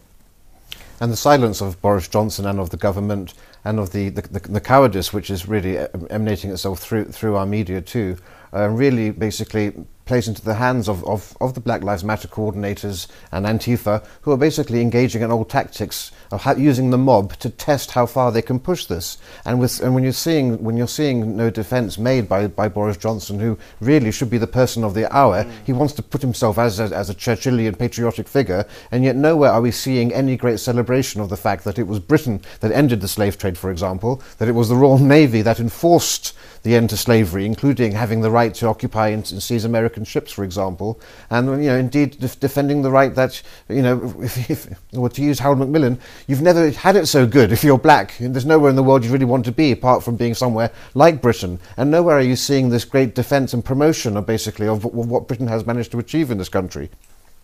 [1.01, 4.61] And the silence of Boris Johnson and of the government and of the, the, the,
[4.61, 5.77] cowardice which is really
[6.09, 8.17] emanating itself through, through our media too,
[8.53, 9.73] uh, really basically
[10.07, 14.31] plays into the hands of, of, of the Black Lives Matter coordinators and Antifa, who
[14.31, 18.31] are basically engaging in old tactics of how, using the mob to test how far
[18.31, 19.17] they can push this.
[19.45, 22.97] And with and when you're seeing when you're seeing no defence made by, by Boris
[22.97, 25.51] Johnson, who really should be the person of the hour, mm.
[25.65, 29.51] he wants to put himself as a, as a Churchillian patriotic figure, and yet nowhere
[29.51, 33.01] are we seeing any great celebration of the fact that it was Britain that ended
[33.01, 36.33] the slave trade, for example, that it was the Royal Navy that enforced
[36.67, 40.33] the end to slavery, including having the right to occupy and, and seize American ships,
[40.33, 40.99] for example,
[41.29, 45.21] and you know, indeed def- defending the right that you know, if, if, or to
[45.21, 48.15] use Harold Macmillan, you've never had it so good if you're black.
[48.19, 51.21] There's nowhere in the world you really want to be apart from being somewhere like
[51.21, 54.93] Britain, and nowhere are you seeing this great defence and promotion of basically of, of,
[54.93, 56.89] what Britain has managed to achieve in this country.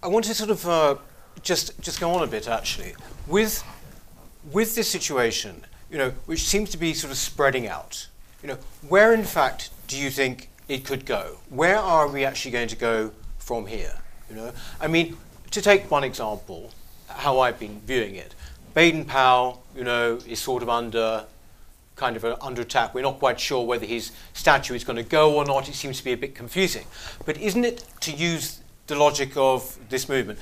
[0.03, 0.95] I want to sort of uh,
[1.41, 2.93] just just go on a bit actually
[3.25, 3.63] with
[4.51, 8.07] with this situation, you know, which seems to be sort of spreading out
[8.43, 8.57] you know,
[8.89, 11.37] where in fact do you think it could go?
[11.49, 13.97] Where are we actually going to go from here?
[14.29, 15.17] You know, I mean,
[15.51, 16.71] to take one example,
[17.07, 18.35] how I've been viewing it,
[18.73, 21.25] Baden Powell, you know, is sort of under
[21.95, 22.93] kind of under attack.
[22.93, 25.69] We're not quite sure whether his statue is going to go or not.
[25.69, 26.85] It seems to be a bit confusing.
[27.25, 30.39] But isn't it to use the logic of this movement?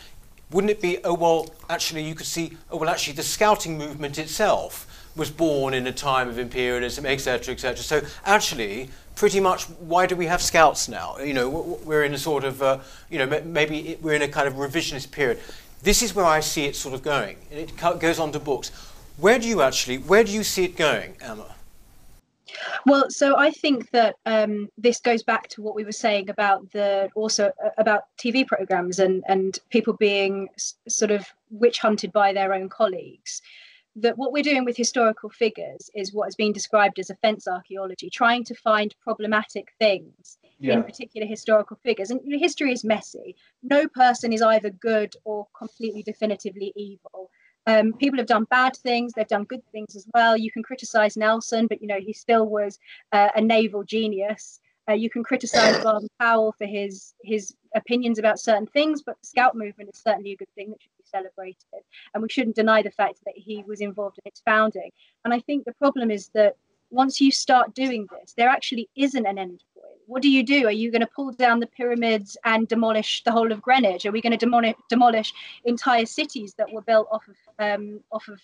[0.50, 4.18] Wouldn't it be, oh, well, actually, you could see, oh, well, actually, the scouting movement
[4.18, 7.78] itself was born in a time of imperialism, etc., etc.
[7.78, 11.18] So actually, pretty much, why do we have scouts now?
[11.18, 11.50] You know,
[11.84, 15.12] we're in a sort of, uh, you know, maybe we're in a kind of revisionist
[15.12, 15.40] period.
[15.84, 18.70] This is where I see it sort of going, and it goes on to books.
[19.18, 21.56] Where do you actually, where do you see it going, Emma?
[22.86, 26.72] Well, so I think that um, this goes back to what we were saying about
[26.72, 30.50] the also uh, about TV programs and and people being
[30.88, 33.42] sort of witch hunted by their own colleagues
[33.96, 38.10] that what we're doing with historical figures is what has been described as offence archaeology,
[38.10, 40.74] trying to find problematic things yeah.
[40.74, 42.12] in particular historical figures.
[42.12, 43.36] And history is messy.
[43.64, 47.30] No person is either good or completely definitively evil.
[47.68, 50.36] Um, people have done bad things; they've done good things as well.
[50.36, 52.80] You can criticize Nelson, but you know he still was
[53.12, 54.60] uh, a naval genius.
[54.90, 59.28] Uh, you can criticize Baden Powell for his his opinions about certain things, but the
[59.28, 62.82] Scout movement is certainly a good thing that should be celebrated, and we shouldn't deny
[62.82, 64.92] the fact that he was involved in its founding.
[65.24, 66.56] And I think the problem is that
[66.90, 69.98] once you start doing this, there actually isn't an end point.
[70.08, 70.68] What do you do?
[70.68, 74.06] Are you going to pull down the pyramids and demolish the whole of Greenwich?
[74.06, 78.28] Are we going to demolish demolish entire cities that were built off of um, off
[78.28, 78.42] of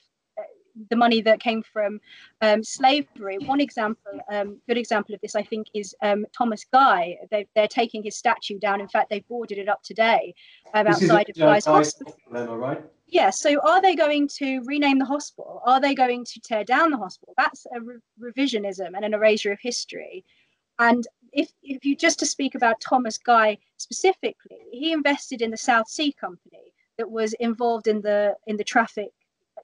[0.89, 1.99] the money that came from
[2.41, 3.37] um, slavery.
[3.39, 7.17] One example, um, good example of this, I think, is um, Thomas Guy.
[7.31, 8.81] They, are taking his statue down.
[8.81, 10.33] In fact, they've boarded it up today
[10.73, 12.15] um, outside of Guy's hospital.
[12.31, 12.83] right?
[13.07, 15.61] Yeah, so are they going to rename the hospital?
[15.65, 17.33] Are they going to tear down the hospital?
[17.37, 20.25] That's a re- revisionism and an erasure of history.
[20.79, 25.57] And if, if you just to speak about Thomas Guy specifically, he invested in the
[25.57, 29.11] South Sea Company that was involved in the in the traffic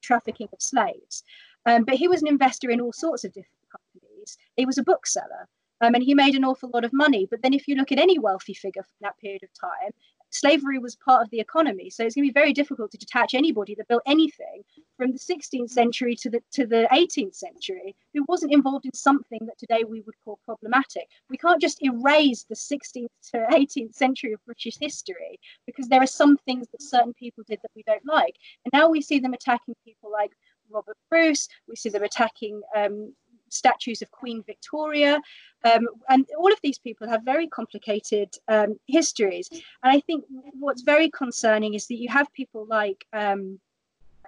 [0.04, 1.24] trafficking of slaves.
[1.66, 4.38] Um, but he was an investor in all sorts of different companies.
[4.58, 5.48] He was a bookseller.
[5.82, 7.28] Um, and he made an awful lot of money.
[7.30, 9.92] But then, if you look at any wealthy figure from that period of time,
[10.34, 11.89] slavery was part of the economy.
[11.89, 14.63] So it's going to be very difficult to detach anybody that built anything
[14.98, 19.39] from the 16th century to the to the 18th century who wasn't involved in something
[19.46, 21.08] that today we would call problematic.
[21.30, 26.08] We can't just erase the 16th to 18th century of British history because there are
[26.08, 28.36] some things that certain people did that we don't like.
[28.65, 30.32] And now we see them attacking people like
[30.69, 31.48] Robert Bruce.
[31.67, 33.13] We see them attacking um,
[33.54, 35.22] statues of Queen Victoria.
[35.63, 39.50] Um, and all of these people have very complicated um, histories.
[39.52, 39.62] And
[39.96, 40.26] I think
[40.60, 43.60] what's very concerning is that you have people like um,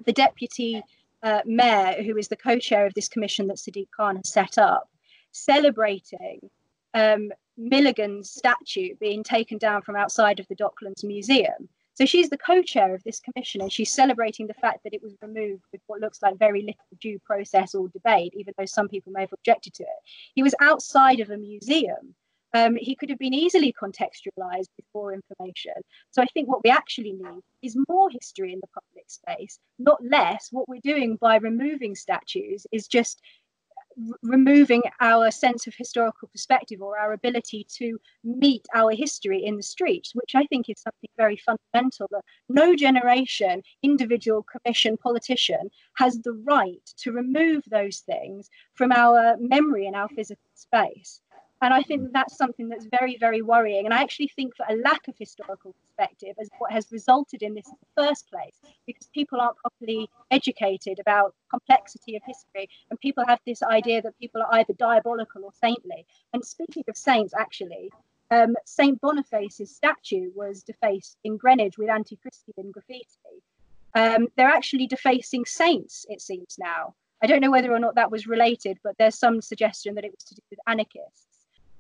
[0.06, 0.82] the deputy
[1.24, 4.58] uh, mayor, who is the co chair of this commission that Sadiq Khan has set
[4.58, 4.90] up,
[5.32, 6.50] celebrating
[6.94, 11.70] um, Milligan's statue being taken down from outside of the Docklands Museum.
[11.96, 15.16] So she's the co-chair of this commission, and she's celebrating the fact that it was
[15.22, 19.14] removed with what looks like very little due process or debate, even though some people
[19.14, 20.00] may have objected to it.
[20.34, 22.16] He was outside of a museum.
[22.54, 25.74] Um, he could have been easily contextualized with more information.
[26.12, 30.00] So I think what we actually need is more history in the public space, not
[30.02, 30.50] less.
[30.52, 33.22] What we're doing by removing statues is just
[34.22, 39.64] removing our sense of historical perspective or our ability to meet our history in the
[39.64, 46.20] streets, which I think is something very fundamental that no generation, individual, commission, politician has
[46.20, 51.22] the right to remove those things from our memory and our physical space.
[51.62, 53.86] And I think that that's something that's very, very worrying.
[53.86, 57.54] And I actually think that a lack of historical perspective is what has resulted in
[57.54, 63.00] this in the first place, because people aren't properly educated about complexity of history, and
[63.00, 66.06] people have this idea that people are either diabolical or saintly.
[66.34, 67.90] And speaking of saints, actually,
[68.32, 73.08] um, Saint Boniface's statue was defaced in Greenwich with anti-Christian graffiti.
[73.96, 76.96] Um, they're actually defacing saints, it seems now.
[77.24, 80.12] I don't know whether or not that was related, but there's some suggestion that it
[80.12, 81.35] was to do with anarchists.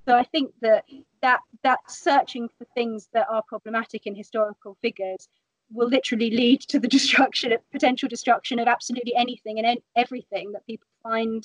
[0.06, 0.86] So I think that
[1.22, 5.28] that that searching for things that are problematic in historical figures
[5.72, 10.88] will literally lead to the destruction, potential destruction of absolutely anything and everything that people
[11.02, 11.44] find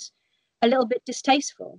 [0.62, 1.79] a little bit distasteful.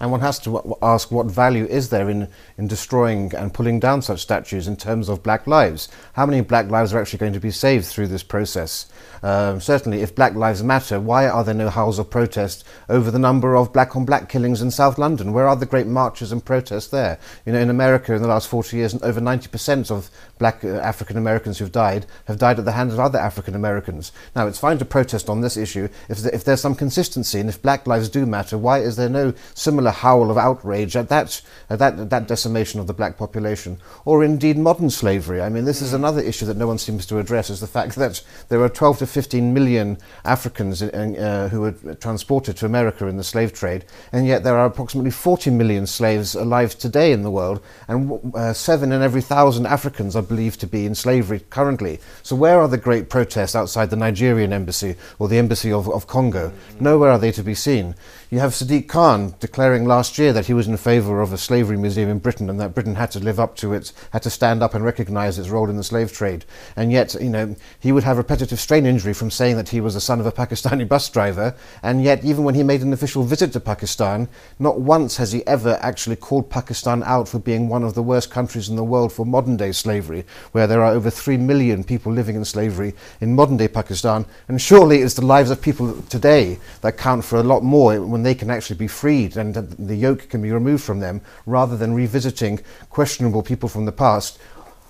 [0.00, 4.00] And one has to ask what value is there in, in destroying and pulling down
[4.00, 5.88] such statues in terms of black lives?
[6.14, 8.86] How many black lives are actually going to be saved through this process?
[9.22, 13.18] Um, certainly, if Black Lives Matter, why are there no howls of protest over the
[13.18, 15.32] number of black on black killings in South London?
[15.32, 17.18] Where are the great marches and protests there?
[17.44, 21.18] You know, in America in the last 40 years, over 90% of black uh, African
[21.18, 24.12] Americans who've died have died at the hands of other African Americans.
[24.34, 27.60] Now, it's fine to protest on this issue if, if there's some consistency and if
[27.60, 31.78] black lives do matter, why is there no similar howl of outrage at that, at
[31.78, 33.78] that, at that decimation of the black population?
[34.04, 35.40] Or indeed modern slavery?
[35.40, 37.96] I mean, this is another issue that no one seems to address, is the fact
[37.96, 43.16] that there are 12 to 15 million Africans uh, who were transported to America in
[43.16, 47.30] the slave trade, and yet there are approximately 40 million slaves alive today in the
[47.30, 51.98] world, and uh, seven in every thousand Africans are believed to be in slavery currently.
[52.22, 56.06] So, where are the great protests outside the Nigerian embassy or the embassy of, of
[56.06, 56.48] Congo?
[56.50, 56.84] Mm-hmm.
[56.84, 57.94] Nowhere are they to be seen.
[58.32, 61.76] You have Sadiq Khan declaring last year that he was in favour of a slavery
[61.76, 64.62] museum in Britain and that Britain had to live up to it, had to stand
[64.62, 66.44] up and recognise its role in the slave trade.
[66.76, 69.94] And yet, you know, he would have repetitive strain injury from saying that he was
[69.94, 71.56] the son of a Pakistani bus driver.
[71.82, 74.28] And yet, even when he made an official visit to Pakistan,
[74.60, 78.30] not once has he ever actually called Pakistan out for being one of the worst
[78.30, 82.12] countries in the world for modern day slavery, where there are over 3 million people
[82.12, 84.24] living in slavery in modern day Pakistan.
[84.46, 88.19] And surely it's the lives of people today that count for a lot more when
[88.20, 91.74] when they can actually be freed and the yoke can be removed from them, rather
[91.74, 94.38] than revisiting questionable people from the past,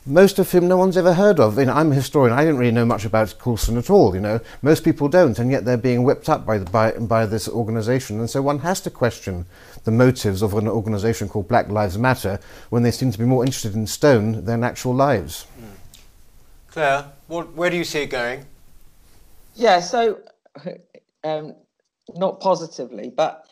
[0.04, 1.56] most of whom no one's ever heard of.
[1.56, 2.36] You know, I'm a historian.
[2.36, 4.16] I didn't really know much about Colston at all.
[4.16, 7.48] You know, most people don't, and yet they're being whipped up by by by this
[7.48, 8.18] organisation.
[8.18, 9.46] And so one has to question
[9.84, 12.40] the motives of an organisation called Black Lives Matter
[12.70, 15.46] when they seem to be more interested in stone than actual lives.
[15.60, 15.76] Mm.
[16.72, 18.44] Claire, what, where do you see it going?
[19.54, 20.18] Yeah, so
[21.24, 21.54] um,
[22.16, 23.46] not positively, but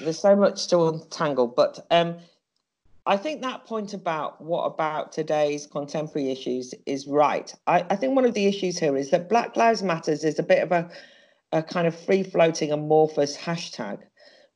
[0.00, 1.54] there's so much still untangled.
[1.56, 2.16] But um,
[3.06, 7.52] I think that point about what about today's contemporary issues is right.
[7.66, 10.44] I, I think one of the issues here is that Black Lives Matters is a
[10.44, 10.88] bit of a,
[11.50, 13.98] a kind of free floating amorphous hashtag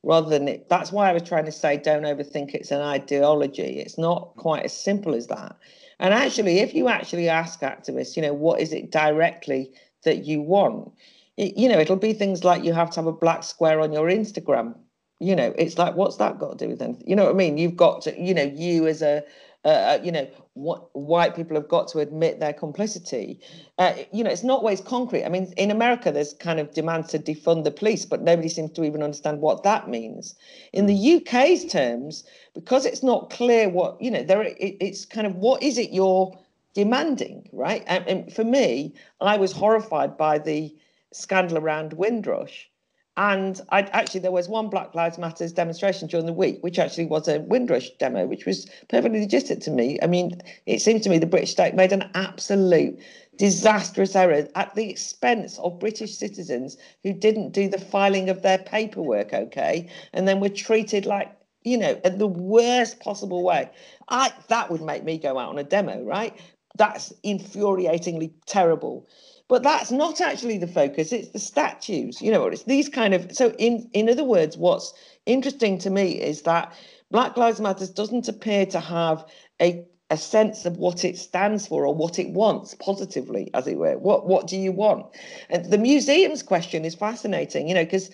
[0.03, 0.69] rather than it.
[0.69, 3.79] That's why I was trying to say don't overthink it's an ideology.
[3.79, 5.57] It's not quite as simple as that.
[5.99, 9.71] And actually, if you actually ask activists, you know, what is it directly
[10.03, 10.93] that you want?
[11.37, 14.07] You know, it'll be things like you have to have a black square on your
[14.07, 14.75] Instagram
[15.19, 17.03] You know, it's like, what's that got to do with anything?
[17.07, 17.57] You know what I mean?
[17.57, 19.23] You've got to, you know, you as a,
[19.65, 23.39] uh, you know, what white people have got to admit their complicity.
[23.77, 25.25] Uh, you know, it's not always concrete.
[25.25, 28.71] I mean, in America, there's kind of demands to defund the police, but nobody seems
[28.73, 30.35] to even understand what that means.
[30.73, 32.23] In the UK's terms,
[32.53, 35.91] because it's not clear what you know, there it, it's kind of what is it
[35.91, 36.37] you're
[36.73, 37.83] demanding, right?
[37.87, 40.75] And, and for me, I was horrified by the
[41.17, 42.69] scandal around Windrush
[43.17, 47.07] and I actually there was one Black Lives Matters demonstration during the week, which actually
[47.07, 49.97] was a Windrush demo, which was perfectly legitimate to me.
[50.03, 52.99] I mean, it seems to me the British state made an absolute
[53.35, 58.59] disastrous error at the expense of British citizens who didn't do the filing of their
[58.59, 63.67] paperwork, okay, and then were treated like you know in the worst possible way.
[64.09, 66.39] I that would make me go out on a demo, right?
[66.77, 69.07] That's infuriatingly terrible
[69.47, 73.35] but that's not actually the focus it's the statues you know it's these kind of
[73.35, 74.93] so in in other words what's
[75.25, 76.73] interesting to me is that
[77.11, 79.25] black lives matters doesn't appear to have
[79.61, 83.77] a a sense of what it stands for or what it wants positively as it
[83.77, 85.05] were what what do you want
[85.49, 88.09] and the museums question is fascinating you know because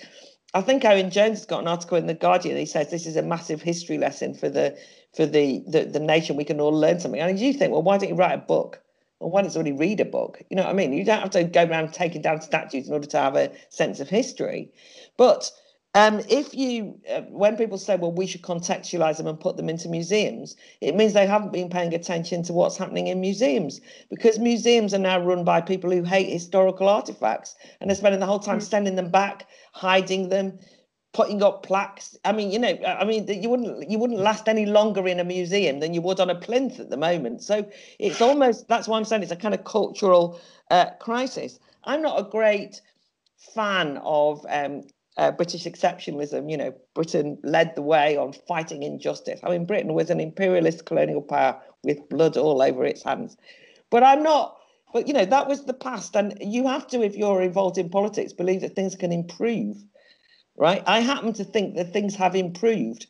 [0.55, 2.57] I think Owen Jones has got an article in the Guardian.
[2.57, 4.77] He says this is a massive history lesson for the
[5.15, 6.35] for the the, the nation.
[6.35, 7.19] We can all learn something.
[7.19, 8.79] And you think, well, why don't you write a book?
[9.23, 10.41] Well, why don't somebody read a book?
[10.49, 10.91] You know what I mean?
[10.91, 14.01] You don't have to go around taking down statues in order to have a sense
[14.01, 14.69] of history.
[15.15, 15.49] But
[15.95, 19.69] um, if you, uh, when people say, well, we should contextualize them and put them
[19.69, 24.39] into museums, it means they haven't been paying attention to what's happening in museums because
[24.39, 28.39] museums are now run by people who hate historical artifacts and are spending the whole
[28.39, 28.65] time hmm.
[28.65, 30.59] sending them back, hiding them,
[31.13, 32.17] putting up plaques.
[32.25, 35.23] I mean, you know, I mean, you wouldn't you wouldn't last any longer in a
[35.23, 37.43] museum than you would on a plinth at the moment.
[37.43, 40.41] So it's almost that's why I'm saying it's a kind of cultural
[40.71, 41.59] uh, crisis.
[41.85, 42.81] I'm not a great
[43.53, 44.81] fan of um,
[45.17, 46.49] uh, British exceptionalism.
[46.49, 49.39] You know, Britain led the way on fighting injustice.
[49.43, 53.37] I mean, Britain was an imperialist colonial power with blood all over its hands.
[53.91, 54.57] But I'm not.
[54.93, 57.89] But you know, that was the past, and you have to, if you're involved in
[57.89, 59.77] politics, believe that things can improve
[60.57, 60.83] right?
[60.85, 63.07] I happen to think that things have improved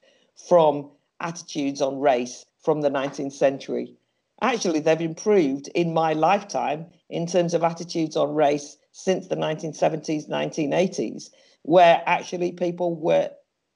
[0.48, 0.90] from
[1.20, 3.96] attitudes on race from the 19th century.
[4.42, 10.30] Actually, they've improved in my lifetime in terms of attitudes on race since the 1970s,
[10.30, 11.30] 1980s,
[11.64, 13.30] where actually people were,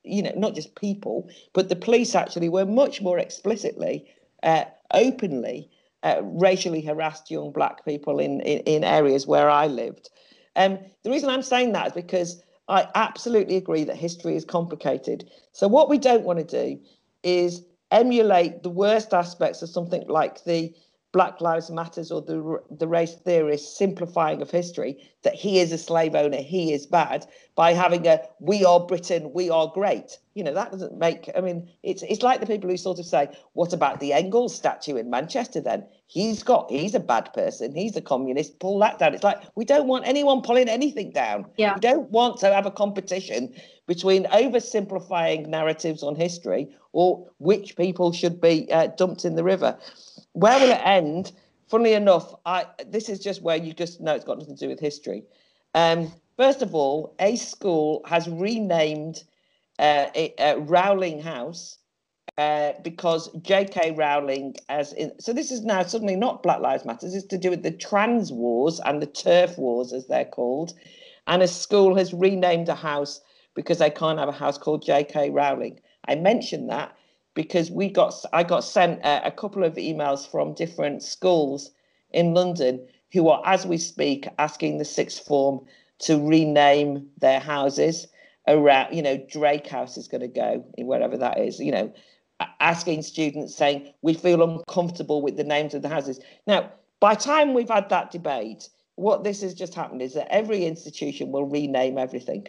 [0.04, 4.06] you know, not just people, but the police actually were much more explicitly,
[4.44, 5.70] uh, openly
[6.04, 10.10] uh, racially harassed young black people in, in, in areas where I lived.
[10.56, 15.30] Um, the reason I'm saying that is because I absolutely agree that history is complicated.
[15.54, 16.80] So, what we don't want to do
[17.24, 20.74] is emulate the worst aspects of something like the
[21.14, 25.78] Black Lives Matters or the the race theorist simplifying of history that he is a
[25.78, 30.20] slave owner, he is bad by having a we are Britain, we are great.
[30.34, 31.30] You know that doesn't make.
[31.36, 34.54] I mean, it's it's like the people who sort of say, what about the Engels
[34.54, 35.62] statue in Manchester?
[35.62, 38.60] Then he's got he's a bad person, he's a communist.
[38.60, 39.14] Pull that down.
[39.14, 41.46] It's like we don't want anyone pulling anything down.
[41.56, 41.76] Yeah.
[41.76, 43.56] We don't want to have a competition
[43.88, 49.78] between oversimplifying narratives on history or which people should be uh, dumped in the river
[50.38, 51.32] where will it end?
[51.68, 54.70] Funnily enough, I this is just where you just know it's got nothing to do
[54.70, 55.24] with history.
[55.74, 59.24] Um, first of all, a school has renamed
[59.80, 61.80] uh, a, Rowling House
[62.38, 63.92] uh, because J.K.
[63.92, 67.16] Rowling, as in, so this is now suddenly not Black Lives Matters.
[67.16, 70.74] It's to do with the trans wars and the turf wars, as they're called.
[71.26, 73.22] And a school has renamed a house
[73.56, 75.32] because they can't have a house called J.K.
[75.32, 75.80] Rowling.
[76.08, 76.96] I mentioned that
[77.38, 81.70] because we got I got sent a, a couple of emails from different schools
[82.10, 82.84] in London
[83.14, 85.64] who are, as we speak, asking the sixth form
[86.00, 88.08] to rename their houses
[88.48, 88.92] around.
[88.92, 91.60] You know, Drake House is going to go in wherever that is.
[91.60, 91.94] You know,
[92.60, 96.20] asking students saying we feel uncomfortable with the names of the houses.
[96.48, 100.34] Now, by the time we've had that debate, what this has just happened is that
[100.34, 102.48] every institution will rename everything,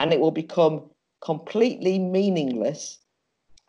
[0.00, 2.98] and it will become completely meaningless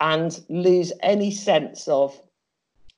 [0.00, 2.18] and lose any sense of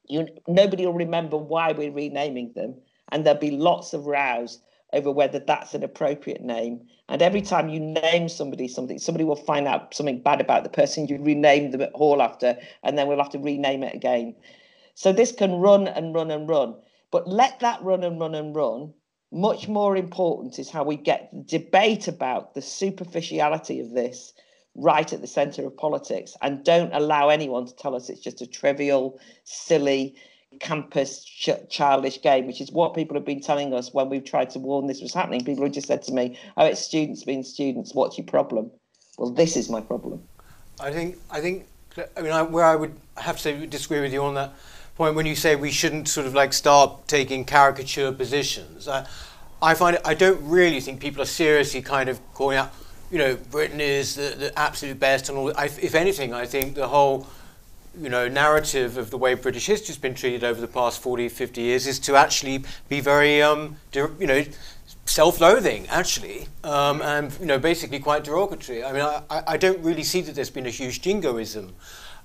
[0.09, 2.75] you nobody will remember why we're renaming them
[3.11, 4.61] and there'll be lots of rows
[4.93, 6.81] over whether that's an appropriate name.
[7.11, 10.71] And every time you name somebody something somebody will find out something bad about the
[10.71, 14.35] person you renamed them at hall after and then we'll have to rename it again.
[14.95, 16.75] So this can run and run and run
[17.11, 18.93] but let that run and run and run
[19.31, 24.33] much more important is how we get the debate about the superficiality of this
[24.79, 28.41] right at the center of politics and don't allow anyone to tell us it's just
[28.41, 30.15] a trivial, silly,
[30.61, 34.51] campus ch- childish game, which is what people have been telling us when we've tried
[34.51, 35.45] to warn this was happening.
[35.45, 37.95] People have just said to me, "Oh, it's students being students.
[37.95, 38.71] What's your problem?"
[39.19, 40.23] Well, this is my problem.
[40.81, 41.67] I think I think
[42.17, 44.55] I mean I, where I would have to disagree with you on that
[44.97, 48.89] point when you say we shouldn't sort of like start taking caricature positions.
[48.89, 49.07] I,
[49.61, 52.73] I find it, I don't really think people are seriously kind of calling out,
[53.11, 55.53] you know, Britain is the, the absolute best and all.
[55.57, 57.27] I, if anything, I think the whole
[58.01, 61.29] you know, narrative of the way British history has been treated over the past 40,
[61.29, 64.45] 50 years is to actually be very, um, you know,
[65.05, 68.85] self-loathing, actually, um, and, you know, basically quite derogatory.
[68.85, 71.75] I mean, I, I don't really see that there's been a huge jingoism.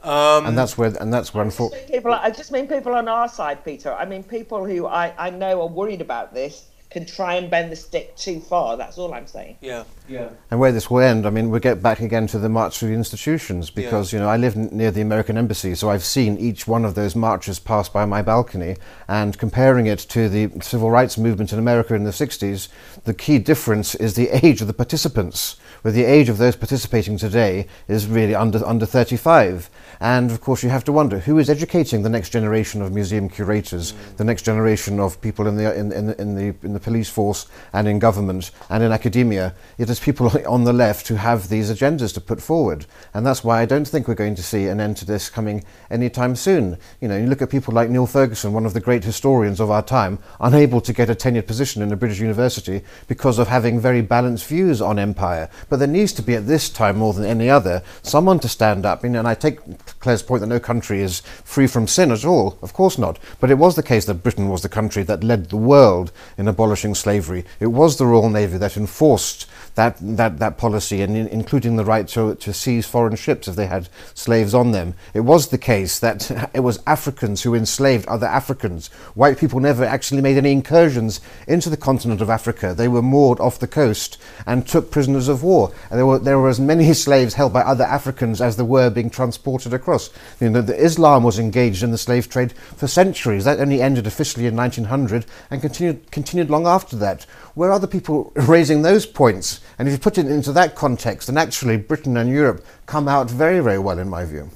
[0.04, 2.04] Um, and that's where, and that's where, unfortunately.
[2.06, 3.94] I just mean people on our side, Peter.
[3.94, 7.72] I mean people who I, I know are worried about this can try and bend
[7.72, 8.78] the stick too far.
[8.78, 9.58] That's all I'm saying.
[9.60, 10.30] Yeah, yeah.
[10.50, 12.90] And where this will end, I mean, we get back again to the march through
[12.90, 14.20] the institutions because, yeah.
[14.20, 16.96] you know, I live n- near the American embassy, so I've seen each one of
[16.96, 18.78] those marches pass by my balcony.
[19.08, 22.70] And comparing it to the civil rights movement in America in the 60s,
[23.04, 27.18] the key difference is the age of the participants where the age of those participating
[27.18, 29.70] today is really under, under 35.
[30.00, 33.30] And of course, you have to wonder who is educating the next generation of museum
[33.30, 34.18] curators, mm.
[34.18, 37.48] the next generation of people in the, in, in, in, the, in the police force
[37.74, 39.54] and in government and in academia.
[39.78, 42.86] It is people on the left who have these agendas to put forward.
[43.14, 45.66] And that's why I don't think we're going to see an end to this coming
[45.92, 46.78] anytime soon.
[47.02, 49.70] You know, you look at people like Niall Ferguson, one of the great historians of
[49.70, 53.82] our time, unable to get a tenured position in a British university because of having
[53.82, 55.50] very balanced views on empire.
[55.73, 58.86] But there needs to be at this time more than any other someone to stand
[58.86, 59.04] up.
[59.04, 59.60] and I take
[60.00, 62.58] Claire's point that no country is free from sin at all.
[62.62, 63.20] Of course not.
[63.40, 66.48] But it was the case that Britain was the country that led the world in
[66.48, 67.46] abolishing slavery.
[67.60, 71.86] It was the Royal Navy that enforced that, that, that policy, and in, including the
[71.86, 74.94] right to, to seize foreign ships if they had slaves on them.
[75.14, 78.88] It was the case that it was Africans who enslaved other Africans.
[79.16, 82.74] White people never actually made any incursions into the continent of Africa.
[82.74, 85.74] They were moored off the coast and took prisoners of war.
[85.90, 88.90] And there were, there were as many slaves held by other Africans as there were
[88.90, 90.10] being transported across.
[90.40, 93.46] You know, the Islam was engaged in the slave trade for centuries.
[93.46, 97.26] That only ended officially in 1900 and continued, continued long after that.
[97.56, 99.62] Where are the people raising those points?
[99.78, 103.30] And if you put it into that context, then actually Britain and Europe come out
[103.30, 104.50] very, very well, in my view.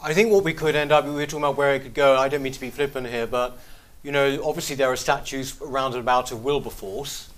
[0.00, 2.16] I think what we could end up, we were talking about where it could go.
[2.16, 3.58] I don't mean to be flippant here, but
[4.04, 7.30] you know, obviously there are statues around and about of Wilberforce.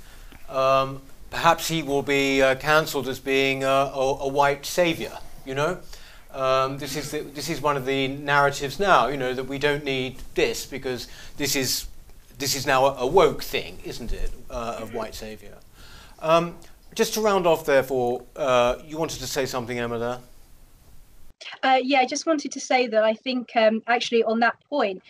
[0.48, 5.12] Um, perhaps he will be uh, cancelled as being a, a, a white saviour.
[5.46, 5.78] You know,
[6.32, 9.06] um, this is the, this is one of the narratives now.
[9.06, 11.06] You know that we don't need this because
[11.36, 11.86] this is
[12.38, 14.30] this is now a, woke thing, isn't it?
[14.50, 15.54] Uh, a white saviour.
[16.20, 16.56] Um,
[16.94, 20.18] just to round off, therefore, uh, you wanted to say something, Emma, there?
[21.62, 25.02] Uh, yeah, I just wanted to say that I think um, actually on that point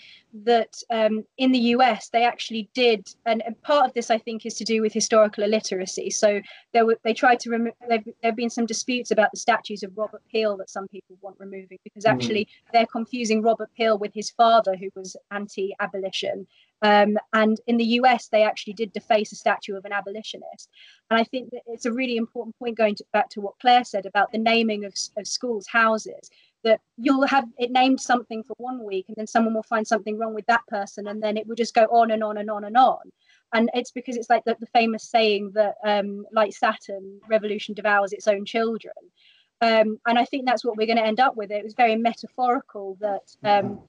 [0.45, 4.45] that um, in the US they actually did, and, and, part of this I think
[4.45, 6.11] is to do with historical illiteracy.
[6.11, 6.41] So
[6.73, 7.75] there were, they tried to remove.
[7.89, 11.37] There have been some disputes about the statues of Robert Peel that some people want
[11.39, 12.73] removing because actually mm.
[12.73, 16.47] they're confusing Robert Peel with his father, who was anti-abolition,
[16.83, 20.69] um, and in the US, they actually did deface a statue of an abolitionist.
[21.11, 23.85] And I think that it's a really important point going to, back to what Claire
[23.85, 26.31] said about the naming of, of schools' houses.
[26.67, 30.19] That you'll have it named something for one week, and then someone will find something
[30.19, 32.65] wrong with that person, and then it will just go on and on and on
[32.65, 33.05] and on.
[33.55, 38.13] And it's because it's like the, the famous saying that, um, like Saturn, revolution devours
[38.13, 38.95] its own children.
[39.61, 41.51] Um, and I think that's what we're going to end up with.
[41.51, 43.81] It was very metaphorical that um,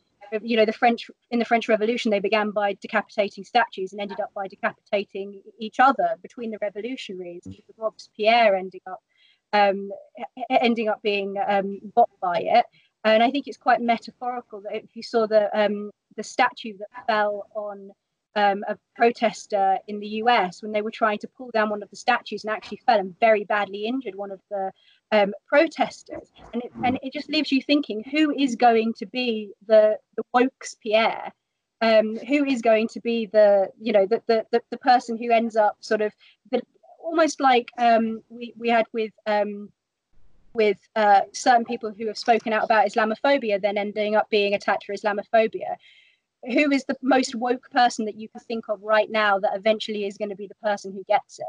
[0.41, 4.19] you know the french in the french revolution they began by decapitating statues and ended
[4.19, 9.01] up by decapitating each other between the revolutionaries with robespierre ending up
[9.53, 9.91] um,
[10.49, 12.65] ending up being um, bought by it
[13.03, 17.05] and i think it's quite metaphorical that if you saw the um, the statue that
[17.07, 17.91] fell on
[18.37, 21.89] um, a protester in the US when they were trying to pull down one of
[21.89, 24.71] the statues and actually fell and very badly injured one of the
[25.11, 26.31] um, protesters.
[26.53, 30.23] And it, and it just leaves you thinking who is going to be the, the
[30.35, 31.33] wokes Pierre?
[31.79, 35.31] Um, who is going to be the you know the, the the, the person who
[35.31, 36.11] ends up sort of
[37.07, 39.71] almost like um, we we had with um,
[40.53, 44.85] with uh, certain people who have spoken out about Islamophobia, then ending up being attacked
[44.85, 45.75] for Islamophobia
[46.45, 50.05] who is the most woke person that you can think of right now that eventually
[50.05, 51.45] is going to be the person who gets it?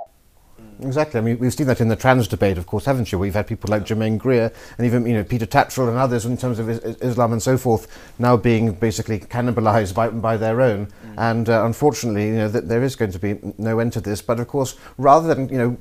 [0.80, 1.18] Exactly.
[1.18, 3.18] I mean, we've seen that in the trans debate, of course, haven't you?
[3.18, 6.36] We've had people like Germaine Greer and even, you know, Peter Tatchell and others in
[6.36, 7.88] terms of Islam and so forth
[8.18, 10.86] now being basically cannibalized by, by their own.
[10.86, 11.14] Mm.
[11.16, 14.22] And uh, unfortunately, you know, that there is going to be no end to this.
[14.22, 15.76] But of course, rather than, you know,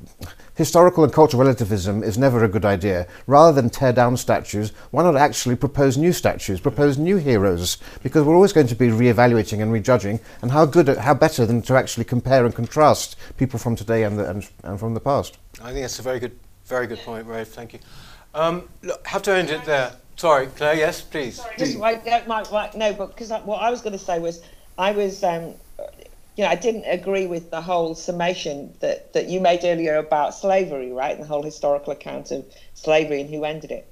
[0.58, 3.06] Historical and cultural relativism is never a good idea.
[3.28, 7.78] Rather than tear down statues, why not actually propose new statues, propose new heroes?
[8.02, 11.62] Because we're always going to be re-evaluating and rejudging, and how good, how better than
[11.62, 15.38] to actually compare and contrast people from today and, the, and, and from the past.
[15.62, 16.36] I think that's a very good,
[16.66, 17.50] very good point, Rafe.
[17.50, 17.80] Thank you.
[18.34, 19.92] Um, look, have to end it there.
[20.16, 20.74] Sorry, Claire.
[20.74, 21.40] Yes, please.
[21.60, 24.42] Just right, right, right, no, but because what I was going to say was,
[24.80, 25.54] I was, um,
[26.38, 30.36] you know, I didn't agree with the whole summation that that you made earlier about
[30.36, 33.92] slavery, right, and the whole historical account of slavery and who ended it.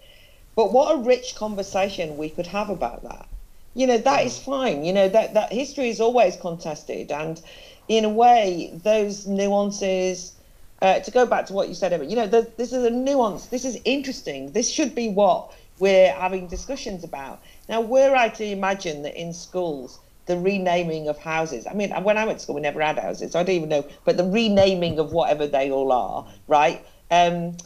[0.56, 3.28] But what a rich conversation we could have about that.
[3.74, 4.86] You know, that is fine.
[4.86, 7.41] You know, that that history is always contested, and
[7.88, 10.34] in a way, those nuances.
[10.82, 13.48] Uh, to go back to what you said, you know, the, this is a nuance.
[13.48, 14.52] This is interesting.
[14.52, 17.41] This should be what we're having discussions about.
[17.70, 22.17] Now, were I to imagine that in schools, the renaming of houses, I mean, when
[22.17, 24.23] I went to school, we never had houses, so I don't even know, but the
[24.23, 26.86] renaming of whatever they all are, right?
[27.11, 27.57] Um,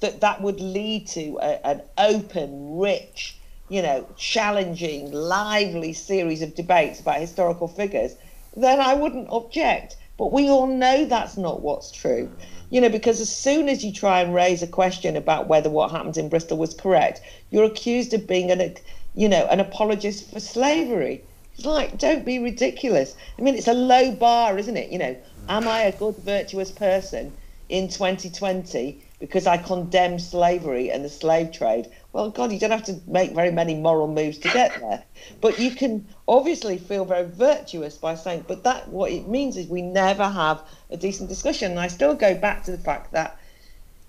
[0.00, 3.38] that that would lead to a, an open, rich,
[3.68, 8.14] you know, challenging, lively series of debates about historical figures,
[8.56, 9.96] then I wouldn't object.
[10.18, 12.30] But we all know that's not what's true
[12.70, 15.90] you know, because as soon as you try and raise a question about whether what
[15.90, 17.20] happened in Bristol was correct,
[17.50, 18.76] you're accused of being an,
[19.14, 21.22] you know, an apologist for slavery.
[21.64, 23.16] Like, don't be ridiculous.
[23.38, 24.90] I mean, it's a low bar, isn't it?
[24.90, 25.16] You know,
[25.48, 27.32] am I a good, virtuous person
[27.68, 31.88] in 2020 because I condemn slavery and the slave trade?
[32.12, 35.02] Well, God, you don't have to make very many moral moves to get there.
[35.40, 39.66] But you can obviously feel very virtuous by saying, but that what it means is
[39.66, 41.72] we never have a decent discussion.
[41.72, 43.38] And I still go back to the fact that,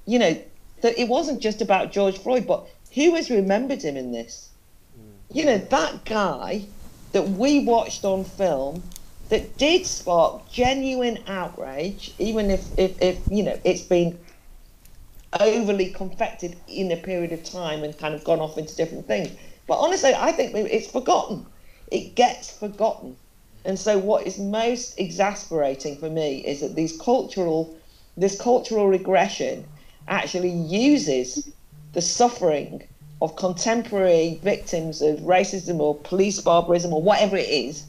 [0.06, 0.40] you know,
[0.82, 4.50] that it wasn't just about George Floyd, but who has remembered him in this?
[4.98, 5.36] Mm.
[5.36, 6.66] You know, that guy
[7.12, 8.84] that we watched on film
[9.30, 14.20] that did spark genuine outrage, even if, if, if you know, it's been
[15.40, 19.30] overly confected in a period of time and kind of gone off into different things.
[19.68, 21.46] But honestly, I think it's forgotten.
[21.92, 23.16] It gets forgotten.
[23.66, 27.76] And so what is most exasperating for me is that these cultural
[28.18, 29.66] this cultural regression
[30.08, 31.50] actually uses
[31.94, 32.84] the suffering
[33.22, 37.86] of contemporary victims of racism or police barbarism or whatever it is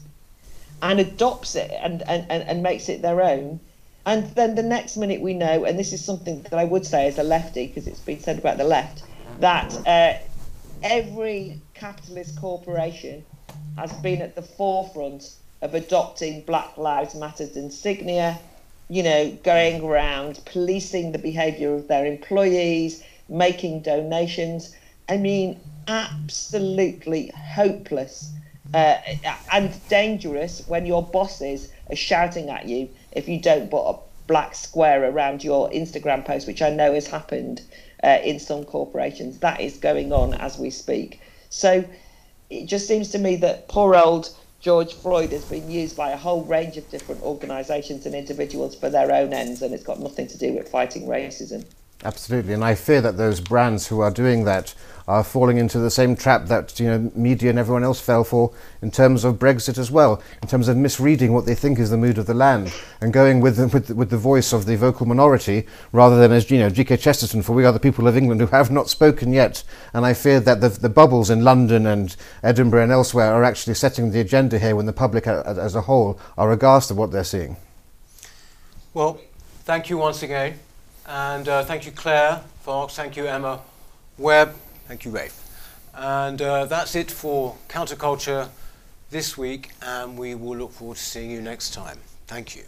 [0.81, 3.59] and adopts it and, and, and, and makes it their own
[4.05, 7.07] and then the next minute we know, and this is something that I would say
[7.07, 9.03] as a lefty, because it's been said about the left,
[9.39, 10.17] that uh,
[10.81, 13.23] every capitalist corporation
[13.77, 18.39] has been at the forefront of adopting Black Lives Matter's insignia,
[18.89, 24.75] you know, going around policing the behaviour of their employees, making donations.
[25.11, 25.59] I mean,
[25.89, 28.31] absolutely hopeless
[28.73, 28.95] uh,
[29.51, 34.55] and dangerous when your bosses are shouting at you if you don't put a black
[34.55, 37.61] square around your Instagram post, which I know has happened
[38.01, 39.39] uh, in some corporations.
[39.39, 41.19] That is going on as we speak.
[41.49, 41.83] So
[42.49, 46.17] it just seems to me that poor old George Floyd has been used by a
[46.17, 50.27] whole range of different organisations and individuals for their own ends, and it's got nothing
[50.27, 51.65] to do with fighting racism.
[52.03, 54.73] Absolutely, and I fear that those brands who are doing that
[55.07, 58.53] are falling into the same trap that you know media and everyone else fell for
[58.81, 61.97] in terms of Brexit as well, in terms of misreading what they think is the
[61.97, 65.05] mood of the land and going with the, with, with the voice of the vocal
[65.05, 66.97] minority rather than as you know G.K.
[66.97, 69.63] Chesterton for we are the people of England who have not spoken yet.
[69.93, 73.75] And I fear that the, the bubbles in London and Edinburgh and elsewhere are actually
[73.75, 77.23] setting the agenda here when the public as a whole are aghast at what they're
[77.23, 77.57] seeing.
[78.93, 79.19] Well,
[79.63, 80.59] thank you once again.
[81.05, 82.95] And uh, thank you, Claire Fox.
[82.95, 83.61] Thank you, Emma
[84.17, 84.55] Webb.
[84.91, 85.41] Thank you, Rafe.
[85.95, 88.49] And uh, that's it for Counterculture
[89.09, 91.99] this week, and we will look forward to seeing you next time.
[92.27, 92.63] Thank you.